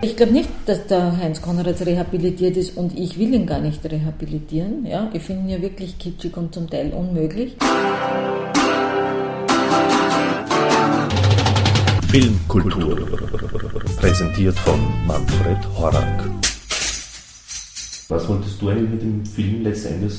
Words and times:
Ich 0.00 0.16
glaube 0.16 0.32
nicht, 0.32 0.48
dass 0.66 0.86
der 0.86 1.16
Heinz 1.16 1.42
Konrads 1.42 1.84
rehabilitiert 1.84 2.56
ist 2.56 2.76
und 2.76 2.96
ich 2.96 3.18
will 3.18 3.34
ihn 3.34 3.46
gar 3.46 3.58
nicht 3.58 3.84
rehabilitieren. 3.84 4.86
Ja? 4.86 5.10
Ich 5.12 5.22
finde 5.24 5.42
ihn 5.42 5.48
ja 5.48 5.60
wirklich 5.60 5.98
kitschig 5.98 6.36
und 6.36 6.54
zum 6.54 6.70
Teil 6.70 6.92
unmöglich. 6.92 7.56
Filmkultur, 12.08 13.08
präsentiert 13.96 14.56
von 14.60 14.78
Manfred 15.04 15.58
Horak. 15.76 16.30
Was 18.08 18.28
wolltest 18.28 18.62
du 18.62 18.68
eigentlich 18.68 18.90
mit 18.90 19.02
dem 19.02 19.26
Film 19.26 19.64
letztendlich 19.64 20.14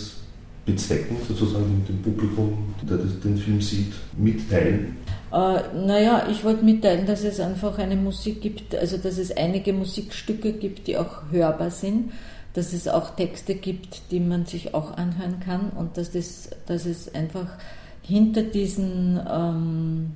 bezwecken, 0.65 1.15
sozusagen 1.25 1.77
mit 1.77 1.87
dem 1.87 2.01
Publikum, 2.01 2.75
der 2.81 2.97
den 2.97 3.37
Film 3.37 3.61
sieht, 3.61 3.93
mitteilen? 4.17 4.97
Äh, 5.31 5.75
naja, 5.75 6.27
ich 6.29 6.43
wollte 6.43 6.65
mitteilen, 6.65 7.05
dass 7.05 7.23
es 7.23 7.39
einfach 7.39 7.77
eine 7.77 7.95
Musik 7.95 8.41
gibt, 8.41 8.75
also 8.75 8.97
dass 8.97 9.17
es 9.17 9.35
einige 9.35 9.73
Musikstücke 9.73 10.53
gibt, 10.53 10.87
die 10.87 10.97
auch 10.97 11.23
hörbar 11.31 11.71
sind, 11.71 12.11
dass 12.53 12.73
es 12.73 12.87
auch 12.87 13.11
Texte 13.11 13.55
gibt, 13.55 14.11
die 14.11 14.19
man 14.19 14.45
sich 14.45 14.73
auch 14.73 14.97
anhören 14.97 15.39
kann 15.39 15.69
und 15.69 15.97
dass, 15.97 16.11
das, 16.11 16.49
dass 16.65 16.85
es 16.85 17.13
einfach 17.13 17.47
hinter 18.01 18.41
diesen, 18.41 19.19
ähm, 19.31 20.15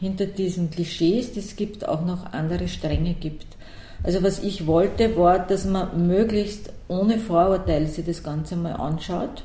hinter 0.00 0.26
diesen 0.26 0.70
Klischees, 0.70 1.32
die 1.32 1.40
es 1.40 1.56
gibt, 1.56 1.86
auch 1.86 2.04
noch 2.04 2.32
andere 2.32 2.68
Stränge 2.68 3.12
gibt. 3.14 3.46
Also 4.02 4.22
was 4.22 4.42
ich 4.42 4.66
wollte, 4.66 5.16
war, 5.16 5.38
dass 5.38 5.66
man 5.66 6.06
möglichst 6.06 6.72
ohne 6.88 7.18
Vorurteile 7.18 7.86
sich 7.86 8.04
das 8.06 8.22
Ganze 8.22 8.56
mal 8.56 8.72
anschaut 8.72 9.44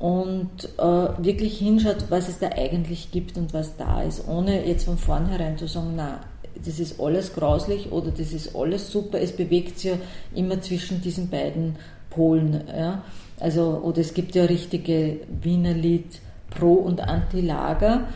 und 0.00 0.50
äh, 0.78 0.82
wirklich 0.82 1.58
hinschaut, 1.58 2.06
was 2.08 2.28
es 2.28 2.38
da 2.38 2.48
eigentlich 2.48 3.12
gibt 3.12 3.36
und 3.36 3.52
was 3.52 3.76
da 3.76 4.02
ist, 4.02 4.26
ohne 4.26 4.66
jetzt 4.66 4.86
von 4.86 4.96
vornherein 4.96 5.58
zu 5.58 5.68
sagen, 5.68 5.92
na, 5.94 6.20
das 6.64 6.80
ist 6.80 6.98
alles 6.98 7.34
grauslich 7.34 7.92
oder 7.92 8.10
das 8.10 8.32
ist 8.32 8.56
alles 8.56 8.90
super. 8.90 9.20
Es 9.20 9.32
bewegt 9.32 9.78
sich 9.78 9.92
ja 9.92 9.98
immer 10.34 10.60
zwischen 10.62 11.02
diesen 11.02 11.28
beiden 11.28 11.76
Polen. 12.08 12.64
Ja? 12.74 13.02
Also, 13.38 13.80
oder 13.84 13.98
es 13.98 14.14
gibt 14.14 14.34
ja 14.34 14.44
richtige 14.44 15.20
Wiener 15.42 15.74
Lied 15.74 16.20
Pro- 16.48 16.74
und 16.74 17.00
Anti-Lager, 17.02 18.08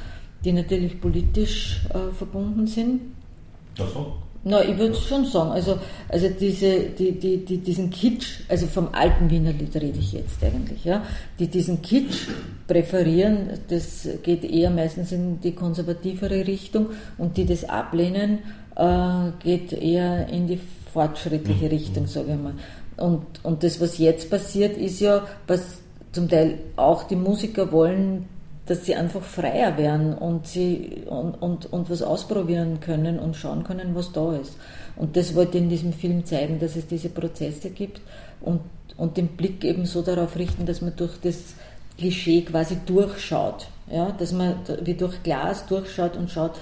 die 0.42 0.52
natürlich 0.52 1.00
politisch 1.00 1.86
äh, 1.90 2.12
verbunden 2.14 2.66
sind. 2.66 3.00
Ach 3.78 3.88
so. 3.92 4.12
Na, 4.46 4.62
ich 4.62 4.76
würde 4.76 4.94
schon 4.94 5.24
sagen, 5.24 5.52
also, 5.52 5.78
also 6.08 6.28
diese, 6.28 6.80
die, 6.80 7.12
die, 7.12 7.38
die, 7.44 7.58
diesen 7.58 7.88
Kitsch, 7.88 8.40
also 8.48 8.66
vom 8.66 8.88
alten 8.92 9.30
Wiener 9.30 9.52
Lied 9.52 9.74
rede 9.74 9.98
ich 9.98 10.12
jetzt 10.12 10.42
eigentlich, 10.44 10.84
ja, 10.84 11.02
die 11.38 11.48
diesen 11.48 11.80
Kitsch 11.80 12.28
präferieren, 12.66 13.48
das 13.68 14.06
geht 14.22 14.44
eher 14.44 14.68
meistens 14.68 15.12
in 15.12 15.40
die 15.40 15.52
konservativere 15.52 16.46
Richtung 16.46 16.88
und 17.16 17.38
die 17.38 17.46
das 17.46 17.64
ablehnen, 17.64 18.40
äh, 18.76 19.30
geht 19.42 19.72
eher 19.72 20.28
in 20.28 20.46
die 20.46 20.60
fortschrittliche 20.92 21.64
mhm. 21.64 21.70
Richtung, 21.70 22.06
sage 22.06 22.32
ich 22.32 22.38
mal. 22.38 22.54
Und, 22.96 23.24
und 23.44 23.62
das, 23.62 23.80
was 23.80 23.96
jetzt 23.96 24.28
passiert, 24.28 24.76
ist 24.76 25.00
ja, 25.00 25.26
was 25.46 25.78
zum 26.12 26.28
Teil 26.28 26.58
auch 26.76 27.04
die 27.04 27.16
Musiker 27.16 27.72
wollen, 27.72 28.26
dass 28.66 28.86
sie 28.86 28.94
einfach 28.94 29.22
freier 29.22 29.76
werden 29.76 30.14
und, 30.14 30.46
sie, 30.46 31.02
und, 31.06 31.34
und, 31.34 31.72
und 31.72 31.90
was 31.90 32.02
ausprobieren 32.02 32.80
können 32.80 33.18
und 33.18 33.36
schauen 33.36 33.62
können, 33.64 33.94
was 33.94 34.12
da 34.12 34.34
ist. 34.36 34.56
Und 34.96 35.16
das 35.16 35.34
wollte 35.34 35.58
ich 35.58 35.64
in 35.64 35.68
diesem 35.70 35.92
Film 35.92 36.24
zeigen, 36.24 36.58
dass 36.58 36.76
es 36.76 36.86
diese 36.86 37.10
Prozesse 37.10 37.70
gibt 37.70 38.00
und, 38.40 38.60
und 38.96 39.16
den 39.16 39.28
Blick 39.28 39.64
eben 39.64 39.84
so 39.84 40.02
darauf 40.02 40.36
richten, 40.36 40.64
dass 40.64 40.80
man 40.80 40.96
durch 40.96 41.20
das 41.20 41.54
Klischee 41.98 42.42
quasi 42.42 42.78
durchschaut. 42.86 43.66
Ja? 43.90 44.12
Dass 44.12 44.32
man 44.32 44.56
wie 44.82 44.94
durch 44.94 45.22
Glas 45.22 45.66
durchschaut 45.66 46.16
und 46.16 46.30
schaut, 46.30 46.52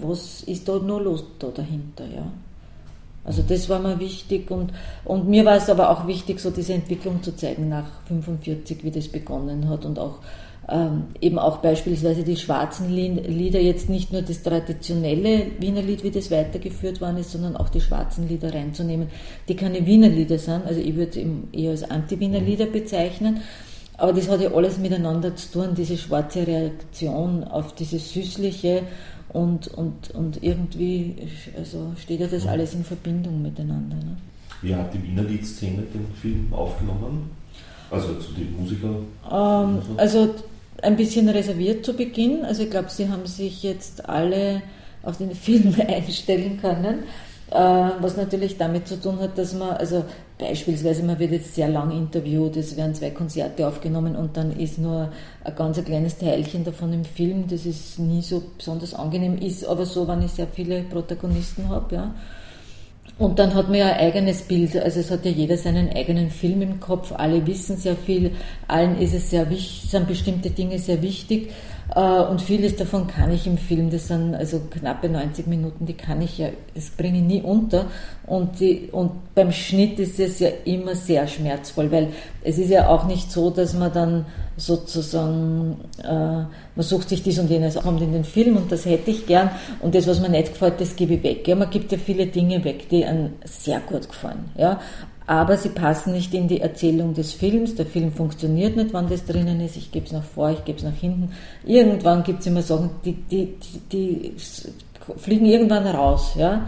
was 0.00 0.42
ist 0.42 0.68
da 0.68 0.78
nur 0.78 1.02
los 1.02 1.24
da 1.38 1.48
dahinter. 1.48 2.04
Ja? 2.06 2.30
Also 3.24 3.42
das 3.46 3.68
war 3.68 3.78
mir 3.80 4.00
wichtig 4.00 4.50
und, 4.50 4.72
und 5.04 5.28
mir 5.28 5.44
war 5.44 5.56
es 5.56 5.68
aber 5.68 5.90
auch 5.90 6.06
wichtig, 6.06 6.40
so 6.40 6.50
diese 6.50 6.72
Entwicklung 6.72 7.22
zu 7.22 7.36
zeigen 7.36 7.68
nach 7.68 7.86
45, 8.06 8.82
wie 8.84 8.90
das 8.90 9.08
begonnen 9.08 9.68
hat 9.68 9.84
und 9.84 9.98
auch 9.98 10.20
ähm, 10.70 11.04
eben 11.20 11.38
auch 11.38 11.58
beispielsweise 11.58 12.24
die 12.24 12.36
schwarzen 12.36 12.90
Lieder, 12.90 13.60
jetzt 13.60 13.88
nicht 13.88 14.12
nur 14.12 14.22
das 14.22 14.42
traditionelle 14.42 15.46
Wiener 15.58 15.80
Lied, 15.80 16.04
wie 16.04 16.10
das 16.10 16.30
weitergeführt 16.30 17.00
worden 17.00 17.18
ist, 17.18 17.32
sondern 17.32 17.56
auch 17.56 17.70
die 17.70 17.80
schwarzen 17.80 18.28
Lieder 18.28 18.52
reinzunehmen, 18.52 19.08
die 19.48 19.56
keine 19.56 19.86
Wiener 19.86 20.08
Lieder 20.08 20.38
sind. 20.38 20.66
Also 20.66 20.80
ich 20.80 20.94
würde 20.94 21.20
es 21.20 21.58
eher 21.58 21.70
als 21.70 21.90
Anti-Wiener 21.90 22.40
Lieder 22.40 22.66
bezeichnen. 22.66 23.40
Aber 23.96 24.12
das 24.12 24.28
hat 24.28 24.40
ja 24.40 24.52
alles 24.52 24.78
miteinander 24.78 25.34
zu 25.34 25.52
tun, 25.52 25.74
diese 25.74 25.96
schwarze 25.96 26.46
Reaktion 26.46 27.44
auf 27.44 27.74
dieses 27.74 28.12
Süßliche 28.12 28.82
und, 29.30 29.68
und, 29.68 30.10
und 30.12 30.42
irgendwie 30.42 31.16
also 31.56 31.92
steht 32.00 32.20
ja 32.20 32.26
das 32.26 32.46
alles 32.46 32.74
in 32.74 32.84
Verbindung 32.84 33.42
miteinander. 33.42 33.96
Ne? 33.96 34.16
Wie 34.62 34.74
hat 34.74 34.92
die 34.92 35.02
Wiener 35.02 35.22
Liedszene 35.22 35.82
den 35.82 36.06
Film 36.20 36.52
aufgenommen? 36.52 37.30
Also 37.90 38.14
zu 38.14 38.32
den 38.32 38.54
Musikern? 38.60 39.06
Ähm, 39.30 39.78
also 39.96 40.34
ein 40.82 40.96
bisschen 40.96 41.28
reserviert 41.28 41.84
zu 41.84 41.94
Beginn. 41.94 42.44
Also 42.44 42.62
ich 42.62 42.70
glaube, 42.70 42.90
sie 42.90 43.08
haben 43.08 43.26
sich 43.26 43.62
jetzt 43.62 44.08
alle 44.08 44.62
auf 45.02 45.18
den 45.18 45.30
Film 45.34 45.74
einstellen 45.86 46.58
können, 46.60 47.04
äh, 47.50 47.54
was 47.54 48.16
natürlich 48.16 48.56
damit 48.58 48.88
zu 48.88 49.00
tun 49.00 49.18
hat, 49.20 49.38
dass 49.38 49.54
man, 49.54 49.70
also 49.70 50.04
beispielsweise, 50.38 51.02
man 51.02 51.18
wird 51.18 51.32
jetzt 51.32 51.54
sehr 51.54 51.68
lang 51.68 51.90
interviewt, 51.90 52.56
es 52.56 52.76
werden 52.76 52.94
zwei 52.94 53.10
Konzerte 53.10 53.66
aufgenommen 53.66 54.16
und 54.16 54.36
dann 54.36 54.52
ist 54.52 54.78
nur 54.78 55.10
ein 55.44 55.54
ganz 55.56 55.82
kleines 55.82 56.18
Teilchen 56.18 56.64
davon 56.64 56.92
im 56.92 57.04
Film, 57.04 57.46
das 57.48 57.66
ist 57.66 57.98
nie 57.98 58.22
so 58.22 58.42
besonders 58.56 58.94
angenehm, 58.94 59.38
ist 59.38 59.66
aber 59.66 59.86
so, 59.86 60.06
wenn 60.06 60.22
ich 60.22 60.32
sehr 60.32 60.46
viele 60.46 60.82
Protagonisten 60.82 61.68
habe, 61.68 61.94
ja. 61.94 62.14
Und 63.18 63.40
dann 63.40 63.54
hat 63.54 63.68
man 63.68 63.78
ja 63.78 63.86
ein 63.86 63.98
eigenes 63.98 64.42
Bild, 64.42 64.76
also 64.76 65.00
es 65.00 65.10
hat 65.10 65.24
ja 65.24 65.32
jeder 65.32 65.56
seinen 65.56 65.90
eigenen 65.90 66.30
Film 66.30 66.62
im 66.62 66.78
Kopf, 66.78 67.12
alle 67.12 67.44
wissen 67.48 67.76
sehr 67.76 67.96
viel, 67.96 68.30
allen 68.68 68.96
ist 69.00 69.12
es 69.12 69.30
sehr 69.30 69.50
wichtig, 69.50 69.90
sind 69.90 70.06
bestimmte 70.06 70.50
Dinge 70.50 70.78
sehr 70.78 71.02
wichtig 71.02 71.50
und 71.94 72.42
vieles 72.42 72.76
davon 72.76 73.06
kann 73.06 73.32
ich 73.32 73.46
im 73.46 73.56
Film, 73.56 73.90
das 73.90 74.08
sind 74.08 74.34
also 74.34 74.60
knappe 74.70 75.08
90 75.08 75.46
Minuten, 75.46 75.86
die 75.86 75.94
kann 75.94 76.20
ich 76.20 76.36
ja, 76.36 76.48
das 76.74 76.90
bringe 76.90 77.18
ich 77.18 77.24
nie 77.24 77.40
unter 77.40 77.86
und, 78.26 78.60
die, 78.60 78.90
und 78.92 79.34
beim 79.34 79.52
Schnitt 79.52 79.98
ist 79.98 80.20
es 80.20 80.38
ja 80.38 80.50
immer 80.66 80.94
sehr 80.94 81.26
schmerzvoll, 81.26 81.90
weil 81.90 82.08
es 82.42 82.58
ist 82.58 82.70
ja 82.70 82.88
auch 82.88 83.06
nicht 83.06 83.32
so, 83.32 83.48
dass 83.48 83.72
man 83.72 83.92
dann 83.92 84.26
sozusagen, 84.58 85.76
äh, 86.02 86.08
man 86.08 86.48
sucht 86.76 87.08
sich 87.08 87.22
dies 87.22 87.38
und 87.38 87.48
jenes, 87.48 87.76
kommt 87.76 88.02
in 88.02 88.12
den 88.12 88.24
Film 88.24 88.56
und 88.56 88.70
das 88.70 88.84
hätte 88.84 89.10
ich 89.10 89.26
gern 89.26 89.50
und 89.80 89.94
das, 89.94 90.06
was 90.06 90.20
mir 90.20 90.28
nicht 90.28 90.52
gefällt, 90.52 90.80
das 90.80 90.94
gebe 90.94 91.14
ich 91.14 91.22
weg. 91.22 91.48
Ja, 91.48 91.54
man 91.54 91.70
gibt 91.70 91.90
ja 91.90 91.96
viele 91.96 92.26
Dinge 92.26 92.62
weg, 92.64 92.88
die 92.90 93.04
einem 93.04 93.30
sehr 93.44 93.80
gut 93.80 94.08
gefallen. 94.08 94.50
Ja, 94.56 94.78
aber 95.28 95.58
sie 95.58 95.68
passen 95.68 96.14
nicht 96.14 96.32
in 96.32 96.48
die 96.48 96.62
Erzählung 96.62 97.12
des 97.12 97.34
Films. 97.34 97.74
Der 97.74 97.84
Film 97.84 98.10
funktioniert 98.10 98.76
nicht, 98.76 98.94
wann 98.94 99.10
das 99.10 99.26
drinnen 99.26 99.60
ist. 99.60 99.76
Ich 99.76 99.92
gebe 99.92 100.06
es 100.06 100.12
nach 100.12 100.24
vor, 100.24 100.48
ich 100.50 100.64
gebe 100.64 100.78
es 100.78 100.84
nach 100.84 100.94
hinten. 100.94 101.32
Irgendwann 101.66 102.22
gibt 102.22 102.40
es 102.40 102.46
immer 102.46 102.62
Sachen, 102.62 102.88
die, 103.04 103.12
die, 103.12 103.54
die, 103.92 104.32
die, 104.32 104.36
fliegen 105.18 105.44
irgendwann 105.44 105.86
raus. 105.86 106.32
Ja? 106.34 106.62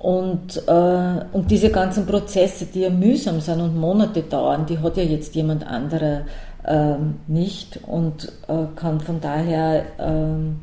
Und, 0.00 0.60
äh, 0.66 1.20
und 1.32 1.48
diese 1.52 1.70
ganzen 1.70 2.04
Prozesse, 2.04 2.66
die 2.66 2.80
ja 2.80 2.90
mühsam 2.90 3.40
sind 3.40 3.60
und 3.60 3.76
Monate 3.76 4.22
dauern, 4.22 4.66
die 4.66 4.80
hat 4.80 4.96
ja 4.96 5.04
jetzt 5.04 5.36
jemand 5.36 5.64
anderer 5.64 6.22
ähm, 6.66 7.20
nicht 7.28 7.78
und 7.86 8.32
äh, 8.48 8.64
kann 8.74 9.00
von 9.00 9.20
daher, 9.20 9.84
ähm, 10.00 10.62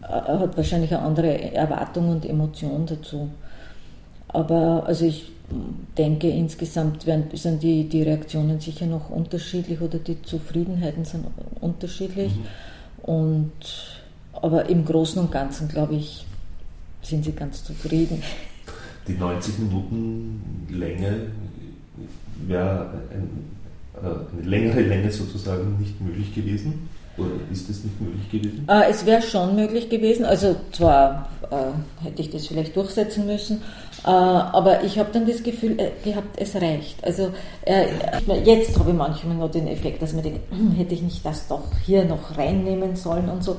äh, 0.00 0.06
hat 0.06 0.56
wahrscheinlich 0.56 0.94
eine 0.94 1.02
andere 1.02 1.54
Erwartung 1.54 2.08
und 2.10 2.24
Emotion 2.24 2.86
dazu. 2.86 3.28
Aber 4.28 4.84
also 4.86 5.06
ich 5.06 5.32
denke, 5.98 6.28
insgesamt 6.28 7.06
werden, 7.06 7.26
sind 7.34 7.62
die, 7.62 7.88
die 7.88 8.02
Reaktionen 8.02 8.60
sicher 8.60 8.86
noch 8.86 9.10
unterschiedlich 9.10 9.80
oder 9.80 9.98
die 9.98 10.20
Zufriedenheiten 10.22 11.04
sind 11.04 11.26
unterschiedlich. 11.60 12.32
Mhm. 12.34 13.10
Und, 13.14 13.52
aber 14.32 14.68
im 14.68 14.84
Großen 14.84 15.20
und 15.20 15.30
Ganzen, 15.30 15.68
glaube 15.68 15.96
ich, 15.96 16.24
sind 17.02 17.24
sie 17.24 17.32
ganz 17.32 17.64
zufrieden. 17.64 18.22
Die 19.08 19.14
90 19.14 19.58
Minuten 19.58 20.68
Länge 20.70 21.26
wäre 22.46 22.90
ein 23.10 23.52
äh, 24.02 24.06
eine 24.06 24.48
längere 24.48 24.80
Länge 24.80 25.10
sozusagen 25.10 25.78
nicht 25.78 26.00
möglich 26.00 26.34
gewesen? 26.34 26.88
Oder 27.16 27.30
ist 27.52 27.68
das 27.68 27.84
nicht 27.84 28.00
möglich 28.00 28.30
gewesen? 28.30 28.64
Äh, 28.68 28.90
es 28.90 29.04
wäre 29.04 29.22
schon 29.22 29.54
möglich 29.54 29.88
gewesen. 29.88 30.24
Also 30.24 30.56
zwar 30.72 31.28
äh, 31.50 32.04
hätte 32.04 32.22
ich 32.22 32.30
das 32.30 32.46
vielleicht 32.46 32.74
durchsetzen 32.74 33.26
müssen, 33.26 33.62
aber 34.10 34.82
ich 34.84 34.98
habe 34.98 35.10
dann 35.12 35.26
das 35.26 35.42
Gefühl 35.42 35.78
äh, 35.78 35.90
gehabt, 36.04 36.36
es 36.36 36.54
reicht. 36.56 37.04
Also 37.04 37.30
äh, 37.64 37.86
jetzt 38.44 38.78
habe 38.78 38.90
ich 38.90 38.96
manchmal 38.96 39.36
noch 39.36 39.50
den 39.50 39.68
Effekt, 39.68 40.02
dass 40.02 40.12
man 40.12 40.22
denkt, 40.22 40.40
hm, 40.50 40.72
hätte 40.72 40.94
ich 40.94 41.02
nicht 41.02 41.24
das 41.24 41.46
doch 41.46 41.62
hier 41.84 42.04
noch 42.04 42.36
reinnehmen 42.36 42.96
sollen 42.96 43.28
und 43.28 43.44
so. 43.44 43.56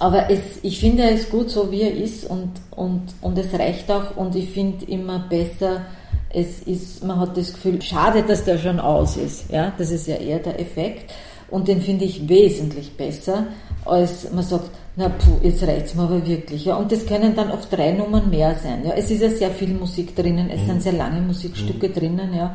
Aber 0.00 0.28
es, 0.28 0.40
ich 0.62 0.80
finde 0.80 1.04
es 1.04 1.30
gut 1.30 1.50
so, 1.50 1.70
wie 1.70 1.82
er 1.82 1.94
ist 1.94 2.28
und, 2.28 2.50
und, 2.72 3.02
und 3.20 3.38
es 3.38 3.52
reicht 3.54 3.90
auch 3.90 4.16
und 4.16 4.34
ich 4.34 4.50
finde 4.50 4.84
immer 4.86 5.20
besser, 5.20 5.82
es 6.30 6.60
ist, 6.62 7.04
man 7.04 7.20
hat 7.20 7.36
das 7.36 7.52
Gefühl, 7.52 7.80
schade, 7.80 8.24
dass 8.24 8.44
der 8.44 8.58
schon 8.58 8.80
aus 8.80 9.16
ist. 9.16 9.50
Ja? 9.50 9.72
Das 9.78 9.90
ist 9.90 10.08
ja 10.08 10.16
eher 10.16 10.40
der 10.40 10.58
Effekt. 10.60 11.12
Und 11.48 11.68
den 11.68 11.80
finde 11.80 12.04
ich 12.04 12.28
wesentlich 12.28 12.96
besser, 12.96 13.46
als 13.84 14.32
man 14.32 14.42
sagt, 14.42 14.70
Na 14.96 15.08
puh, 15.08 15.38
jetzt 15.42 15.62
reicht's 15.66 15.94
mir 15.94 16.02
aber 16.02 16.24
wirklich. 16.24 16.66
Ja. 16.66 16.76
Und 16.76 16.92
das 16.92 17.06
können 17.06 17.34
dann 17.34 17.50
oft 17.50 17.72
drei 17.72 17.90
Nummern 17.92 18.30
mehr 18.30 18.54
sein. 18.54 18.84
Ja. 18.84 18.92
Es 18.92 19.10
ist 19.10 19.22
ja 19.22 19.30
sehr 19.30 19.50
viel 19.50 19.74
Musik 19.74 20.14
drinnen, 20.14 20.50
es 20.50 20.62
mhm. 20.62 20.66
sind 20.66 20.82
sehr 20.82 20.92
lange 20.92 21.20
Musikstücke 21.20 21.88
mhm. 21.88 21.94
drinnen, 21.94 22.34
ja. 22.34 22.54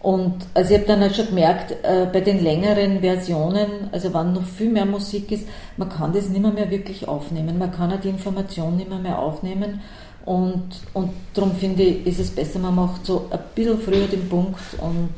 Und 0.00 0.46
also 0.54 0.70
ich 0.70 0.78
habe 0.78 0.86
dann 0.86 1.00
halt 1.00 1.16
schon 1.16 1.26
gemerkt, 1.26 1.72
äh, 1.82 2.06
bei 2.12 2.20
den 2.20 2.40
längeren 2.44 3.00
Versionen, 3.00 3.88
also 3.90 4.14
wenn 4.14 4.34
noch 4.34 4.44
viel 4.44 4.70
mehr 4.70 4.86
Musik 4.86 5.32
ist, 5.32 5.48
man 5.76 5.88
kann 5.88 6.12
das 6.12 6.28
nicht 6.28 6.40
mehr, 6.40 6.70
wirklich 6.70 7.08
aufnehmen. 7.08 7.58
Man 7.58 7.72
kann 7.72 7.92
auch 7.92 8.00
die 8.00 8.10
Information 8.10 8.76
nicht 8.76 8.88
mehr, 8.88 9.00
mehr 9.00 9.18
aufnehmen. 9.18 9.80
Und, 10.24 10.68
und 10.92 11.10
darum 11.34 11.56
finde 11.56 11.82
ich, 11.82 12.06
ist 12.06 12.20
es 12.20 12.30
besser, 12.30 12.60
man 12.60 12.76
macht 12.76 13.04
so 13.04 13.26
ein 13.30 13.38
bisschen 13.54 13.80
früher 13.80 14.06
den 14.06 14.28
Punkt 14.28 14.60
und 14.80 15.10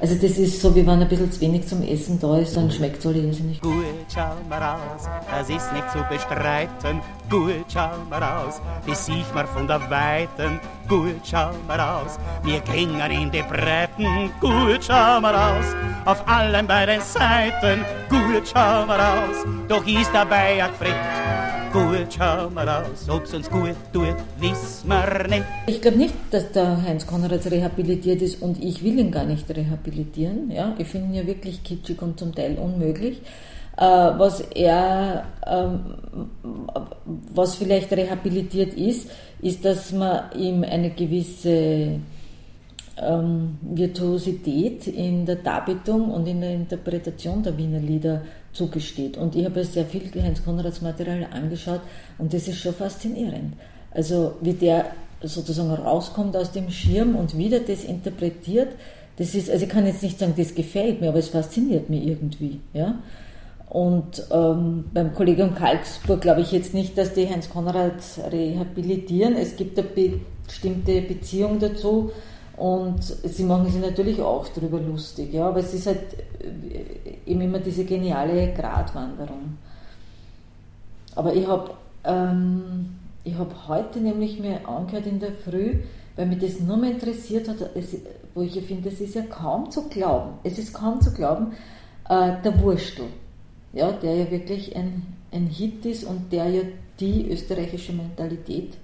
also 0.00 0.14
das 0.14 0.38
ist 0.38 0.60
so, 0.60 0.74
wie 0.74 0.86
wenn 0.86 1.00
ein 1.00 1.08
bisschen 1.08 1.30
zu 1.30 1.40
wenig 1.40 1.66
zum 1.66 1.82
Essen 1.82 2.18
da 2.20 2.38
ist, 2.38 2.56
dann 2.56 2.70
schmeckt 2.70 2.98
es 2.98 3.06
alle 3.06 3.18
nicht. 3.18 3.62
Gut, 3.62 3.84
schau 4.12 4.34
mal 4.48 4.62
raus, 4.62 5.08
das 5.30 5.48
ist 5.48 5.72
nicht 5.72 5.90
zu 5.90 5.98
bestreiten. 6.10 7.00
Gut, 7.30 7.64
schau 7.72 7.90
mal 8.10 8.22
raus, 8.22 8.60
das 8.86 9.06
sieht 9.06 9.34
man 9.34 9.46
von 9.46 9.66
der 9.66 9.80
Weiten. 9.90 10.60
Gut, 10.88 11.20
schau 11.24 11.50
mal 11.66 11.78
raus, 11.78 12.18
wir 12.42 12.60
gingen 12.60 13.10
in 13.10 13.30
die 13.30 13.42
Breiten. 13.42 14.30
Gut, 14.40 14.84
schau 14.86 15.20
mal 15.20 15.34
raus, 15.34 15.66
auf 16.04 16.26
allen 16.28 16.66
beiden 16.66 17.00
Seiten. 17.00 17.84
Gut, 18.08 18.50
schau 18.52 18.84
mal 18.86 19.00
raus, 19.00 19.36
doch 19.68 19.86
ist 19.86 20.10
dabei 20.12 20.62
ein 20.62 20.74
Fritt 20.74 21.43
gut, 21.74 22.06
schau 22.16 22.48
mal 22.50 22.68
aus, 22.68 23.08
ob's 23.08 23.34
uns 23.34 23.50
gut 23.50 23.74
tut, 23.92 24.14
wissen 24.38 24.88
wir 24.88 25.28
nicht. 25.28 25.44
Ich 25.66 25.82
glaube 25.82 25.98
nicht, 25.98 26.14
dass 26.30 26.52
der 26.52 26.80
Heinz 26.82 27.04
Konrads 27.04 27.50
rehabilitiert 27.50 28.22
ist 28.22 28.40
und 28.40 28.62
ich 28.62 28.84
will 28.84 28.96
ihn 28.96 29.10
gar 29.10 29.24
nicht 29.24 29.50
rehabilitieren. 29.50 30.52
Ja? 30.52 30.74
Ich 30.78 30.86
finde 30.86 31.08
ihn 31.08 31.14
ja 31.14 31.26
wirklich 31.26 31.64
kitschig 31.64 32.00
und 32.00 32.16
zum 32.18 32.32
Teil 32.32 32.58
unmöglich. 32.58 33.20
Äh, 33.76 33.82
was 33.82 34.40
er, 34.40 35.26
ähm, 35.44 35.96
was 37.34 37.56
vielleicht 37.56 37.90
rehabilitiert 37.92 38.74
ist, 38.74 39.10
ist, 39.42 39.64
dass 39.64 39.90
man 39.90 40.30
ihm 40.38 40.62
eine 40.62 40.90
gewisse 40.90 41.98
ähm, 42.96 43.58
Virtuosität 43.62 44.86
in 44.86 45.26
der 45.26 45.36
Darbietung 45.36 46.12
und 46.12 46.28
in 46.28 46.40
der 46.40 46.54
Interpretation 46.54 47.42
der 47.42 47.58
Wiener 47.58 47.80
Lieder 47.80 48.22
zugesteht. 48.54 49.18
Und 49.18 49.36
ich 49.36 49.44
habe 49.44 49.64
sehr 49.64 49.84
viel 49.84 50.10
Heinz 50.22 50.42
Konrads 50.44 50.80
Material 50.80 51.26
angeschaut 51.30 51.80
und 52.18 52.32
das 52.32 52.48
ist 52.48 52.58
schon 52.58 52.74
faszinierend. 52.74 53.54
Also 53.90 54.34
wie 54.40 54.54
der 54.54 54.86
sozusagen 55.22 55.70
rauskommt 55.70 56.36
aus 56.36 56.52
dem 56.52 56.70
Schirm 56.70 57.14
und 57.16 57.36
wieder 57.36 57.60
das 57.60 57.84
interpretiert, 57.84 58.68
das 59.16 59.34
ist, 59.34 59.50
also 59.50 59.64
ich 59.64 59.70
kann 59.70 59.86
jetzt 59.86 60.02
nicht 60.02 60.18
sagen, 60.18 60.34
das 60.36 60.54
gefällt 60.54 61.00
mir, 61.00 61.10
aber 61.10 61.18
es 61.18 61.28
fasziniert 61.28 61.88
mich 61.88 62.06
irgendwie. 62.06 62.60
Ja? 62.72 62.98
Und 63.68 64.24
ähm, 64.30 64.84
beim 64.92 65.14
Kollegium 65.14 65.54
Kalksburg 65.54 66.20
glaube 66.20 66.40
ich 66.40 66.52
jetzt 66.52 66.74
nicht, 66.74 66.98
dass 66.98 67.12
die 67.12 67.28
Heinz 67.28 67.48
Konrad 67.48 68.02
rehabilitieren. 68.30 69.36
Es 69.36 69.56
gibt 69.56 69.78
eine 69.78 69.88
bestimmte 70.46 71.00
Beziehung 71.02 71.58
dazu 71.58 72.10
und 72.56 73.02
sie 73.02 73.44
machen 73.44 73.70
sich 73.70 73.80
natürlich 73.80 74.20
auch 74.20 74.46
darüber 74.48 74.78
lustig, 74.80 75.32
ja, 75.32 75.48
aber 75.48 75.58
es 75.58 75.74
ist 75.74 75.88
halt 75.88 75.98
eben 77.26 77.40
immer 77.40 77.58
diese 77.58 77.84
geniale 77.84 78.52
Gratwanderung. 78.52 79.58
Aber 81.14 81.34
ich 81.34 81.46
habe 81.46 81.70
ähm, 82.04 82.96
hab 83.38 83.68
heute 83.68 84.00
nämlich 84.00 84.38
mir 84.38 84.68
angehört 84.68 85.06
in 85.06 85.20
der 85.20 85.32
Früh, 85.32 85.76
weil 86.16 86.26
mich 86.26 86.38
das 86.38 86.60
nur 86.60 86.76
mehr 86.76 86.92
interessiert 86.92 87.48
hat, 87.48 87.56
es, 87.74 87.96
wo 88.34 88.42
ich 88.42 88.60
finde, 88.62 88.88
es 88.88 89.00
ist 89.00 89.14
ja 89.14 89.22
kaum 89.22 89.70
zu 89.70 89.88
glauben, 89.88 90.34
es 90.44 90.58
ist 90.58 90.74
kaum 90.74 91.00
zu 91.00 91.12
glauben, 91.12 91.52
äh, 92.08 92.32
der 92.44 92.60
Wurstel, 92.60 93.06
ja, 93.72 93.92
der 93.92 94.14
ja 94.14 94.30
wirklich 94.30 94.76
ein, 94.76 95.02
ein 95.32 95.46
Hit 95.46 95.84
ist 95.86 96.04
und 96.04 96.32
der 96.32 96.48
ja 96.48 96.62
die 97.00 97.30
österreichische 97.30 97.92
Mentalität 97.92 98.74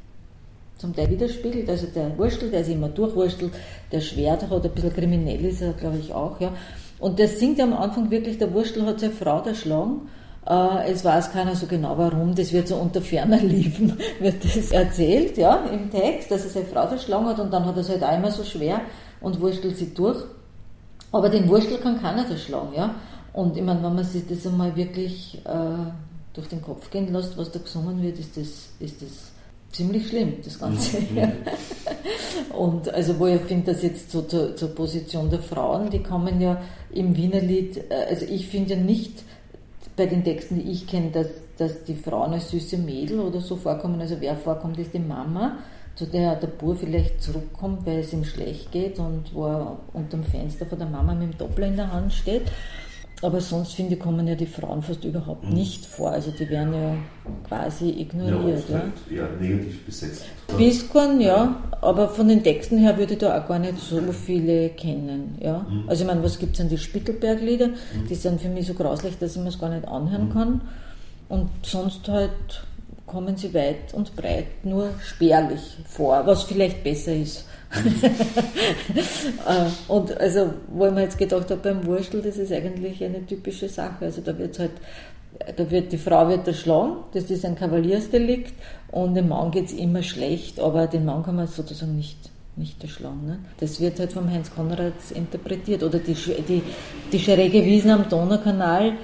zum 0.81 0.96
Teil 0.96 1.10
widerspiegelt. 1.10 1.69
Also 1.69 1.87
der 1.94 2.16
Wurstel, 2.19 2.50
der 2.50 2.64
sich 2.64 2.75
immer 2.75 2.88
durchwurstelt, 2.88 3.52
der 3.92 4.00
Schwert 4.00 4.48
hat, 4.48 4.64
ein 4.64 4.70
bisschen 4.72 4.92
kriminell 4.92 5.44
ist 5.44 5.60
er, 5.60 5.75
glaube 5.75 5.98
ich, 5.98 6.12
auch. 6.12 6.40
Ja. 6.40 6.52
Und 7.00 7.19
der 7.19 7.29
singt 7.29 7.58
ja 7.58 7.64
am 7.64 7.73
Anfang 7.73 8.11
wirklich, 8.11 8.38
der 8.38 8.52
Wurstel 8.52 8.85
hat 8.85 9.00
seine 9.00 9.12
Frau 9.12 9.41
erschlagen. 9.41 10.08
Äh, 10.47 10.93
es 10.93 11.05
weiß 11.05 11.32
keiner 11.32 11.56
so 11.56 11.67
genau 11.67 11.97
warum, 11.99 12.35
das 12.35 12.52
wird 12.52 12.69
so 12.69 12.76
unter 12.76 13.00
ferner 13.00 13.38
Lieben 13.38 13.97
wird 14.20 14.44
das 14.44 14.70
erzählt, 14.70 15.37
ja, 15.37 15.64
im 15.67 15.91
Text, 15.91 16.31
dass 16.31 16.44
er 16.44 16.50
seine 16.50 16.67
Frau 16.67 16.87
erschlagen 16.87 17.26
hat 17.26 17.41
und 17.41 17.52
dann 17.52 17.64
hat 17.64 17.76
er 17.76 17.81
es 17.81 17.88
halt 17.88 18.02
immer 18.02 18.31
so 18.31 18.44
schwer 18.44 18.81
und 19.20 19.41
wurstelt 19.41 19.76
sie 19.76 19.93
durch. 19.93 20.23
Aber 21.12 21.29
den 21.29 21.49
Wurstel 21.49 21.79
kann 21.79 22.00
keiner 22.00 22.29
erschlagen, 22.29 22.73
ja. 22.76 22.94
Und 23.32 23.56
ich 23.56 23.62
meine, 23.62 23.82
wenn 23.82 23.94
man 23.94 24.05
sich 24.05 24.26
das 24.26 24.47
einmal 24.47 24.75
wirklich 24.76 25.41
äh, 25.44 25.91
durch 26.32 26.49
den 26.49 26.62
Kopf 26.62 26.91
gehen 26.91 27.12
lässt, 27.12 27.37
was 27.37 27.50
da 27.50 27.58
gesungen 27.58 28.02
wird, 28.02 28.19
ist 28.19 28.37
das, 28.37 28.70
ist 28.79 29.02
das 29.02 29.30
ziemlich 29.72 30.08
schlimm, 30.08 30.34
das 30.44 30.58
Ganze. 30.58 30.99
Mhm. 31.00 31.32
und 32.58 32.88
also 32.93 33.19
wo 33.19 33.26
ich 33.26 33.40
finde, 33.43 33.72
dass 33.72 33.82
jetzt 33.82 34.11
so 34.11 34.22
zur, 34.22 34.56
zur, 34.56 34.75
Position 34.75 35.31
der 35.31 35.40
Frauen, 35.40 35.90
die 35.90 36.02
kommen 36.02 36.40
ja 36.40 36.61
im 36.93 37.17
Wienerlied, 37.17 37.78
äh, 37.90 38.06
also 38.08 38.26
ich 38.26 38.49
finde 38.49 38.75
ja 38.75 38.81
nicht 38.81 39.22
bei 39.96 40.06
den 40.06 40.25
Texten, 40.25 40.56
die 40.56 40.70
ich 40.70 40.87
kenne, 40.87 41.11
dass, 41.11 41.28
dass 41.58 41.84
die 41.84 41.94
Frauen 41.94 42.32
als 42.32 42.50
süße 42.50 42.78
Mädel 42.78 43.20
oder 43.20 43.40
so 43.40 43.56
vorkommen, 43.56 44.00
also 44.00 44.17
wer 44.20 44.37
vorkommt, 44.37 44.78
ist 44.78 44.94
die 44.94 44.99
Mama, 44.99 45.58
zu 45.94 46.06
der 46.06 46.37
der 46.37 46.46
Bur 46.46 46.76
vielleicht 46.76 47.23
zurückkommt, 47.23 47.84
weil 47.84 47.99
es 47.99 48.12
ihm 48.12 48.25
schlecht 48.25 48.73
geht 48.73 48.99
und 48.99 49.34
wo 49.34 49.46
er 49.46 49.78
unter 49.93 50.16
dem 50.16 50.25
Fenster 50.25 50.64
von 50.64 50.78
der 50.78 50.88
Mama 50.88 51.14
mit 51.14 51.32
dem 51.32 51.38
Doppler 51.38 51.66
in 51.66 51.76
der 51.76 51.93
Hand 51.93 52.12
steht. 52.12 52.43
Aber 53.22 53.40
sonst 53.40 53.75
finde 53.75 53.94
ich, 53.94 54.00
kommen 54.00 54.26
ja 54.26 54.34
die 54.34 54.46
Frauen 54.46 54.82
fast 54.82 55.05
überhaupt 55.05 55.44
mhm. 55.44 55.55
nicht 55.55 55.84
vor. 55.84 56.11
Also 56.11 56.31
die 56.31 56.49
werden 56.49 56.72
ja 56.72 56.94
quasi 57.46 57.90
ignoriert. 57.90 58.64
Ja, 58.69 58.78
halt 58.78 58.93
ja. 59.11 59.28
negativ 59.38 59.84
besetzt. 59.84 60.25
Biskorn, 60.56 61.20
ja, 61.20 61.62
aber 61.82 62.08
von 62.08 62.28
den 62.28 62.43
Texten 62.43 62.78
her 62.78 62.96
würde 62.96 63.14
ich 63.14 63.19
da 63.19 63.38
auch 63.38 63.46
gar 63.46 63.58
nicht 63.58 63.78
so 63.78 64.00
viele 64.12 64.70
kennen. 64.70 65.37
Ja? 65.40 65.67
Mhm. 65.69 65.84
Also 65.87 66.05
ich 66.05 66.06
meine, 66.06 66.22
was 66.22 66.38
gibt 66.38 66.55
es 66.55 66.61
an 66.62 66.70
die 66.70 66.78
Spittelberg-Lieder? 66.78 67.69
Mhm. 67.69 68.06
Die 68.08 68.14
sind 68.14 68.40
für 68.40 68.49
mich 68.49 68.67
so 68.67 68.75
grauslich, 68.75 69.19
dass 69.19 69.37
ich 69.37 69.43
mir 69.43 69.49
es 69.49 69.58
gar 69.58 69.69
nicht 69.69 69.87
anhören 69.87 70.28
mhm. 70.28 70.32
kann. 70.32 70.61
Und 71.28 71.50
sonst 71.62 72.08
halt 72.08 72.64
kommen 73.06 73.37
sie 73.37 73.52
weit 73.52 73.93
und 73.93 74.16
breit 74.16 74.64
nur 74.64 74.90
spärlich 75.05 75.61
vor, 75.84 76.26
was 76.26 76.44
vielleicht 76.44 76.82
besser 76.84 77.14
ist. 77.14 77.44
Äh, 77.72 79.69
und 79.88 80.17
also, 80.20 80.55
wo 80.69 80.87
ich 80.87 80.93
mir 80.93 81.02
jetzt 81.02 81.19
gedacht 81.19 81.50
habe, 81.50 81.61
beim 81.62 81.87
Wurstel, 81.87 82.22
das 82.22 82.37
ist 82.37 82.52
eigentlich 82.52 83.02
eine 83.02 83.25
typische 83.26 83.69
Sache. 83.69 84.06
Also 84.06 84.20
da 84.22 84.37
wird 84.37 84.58
halt, 84.58 84.72
da 85.56 85.70
wird 85.70 85.93
die 85.93 85.99
Frau 85.99 86.28
wird 86.28 86.46
erschlagen, 86.46 87.05
das 87.12 87.31
ist 87.31 87.44
ein 87.44 87.55
Kavaliersdelikt 87.55 88.55
und 88.90 89.14
dem 89.14 89.28
Mann 89.28 89.50
geht 89.50 89.67
es 89.67 89.72
immer 89.72 90.02
schlecht, 90.02 90.58
aber 90.61 90.87
den 90.87 91.05
Mann 91.05 91.22
kann 91.22 91.37
man 91.37 91.46
sozusagen 91.46 91.96
nicht 91.96 92.31
nicht 92.56 92.82
erschlagen. 92.82 93.25
Ne? 93.26 93.38
Das 93.58 93.81
wird 93.81 93.99
halt 94.00 94.12
vom 94.12 94.28
Heinz 94.28 94.52
Konrads 94.54 95.12
interpretiert. 95.12 95.83
Oder 95.83 95.99
die, 95.99 96.14
die, 96.14 96.62
die 97.11 97.18
schräge 97.18 97.64
Wiesen 97.64 97.90
am 97.92 98.06
Donaukanal 98.09 98.95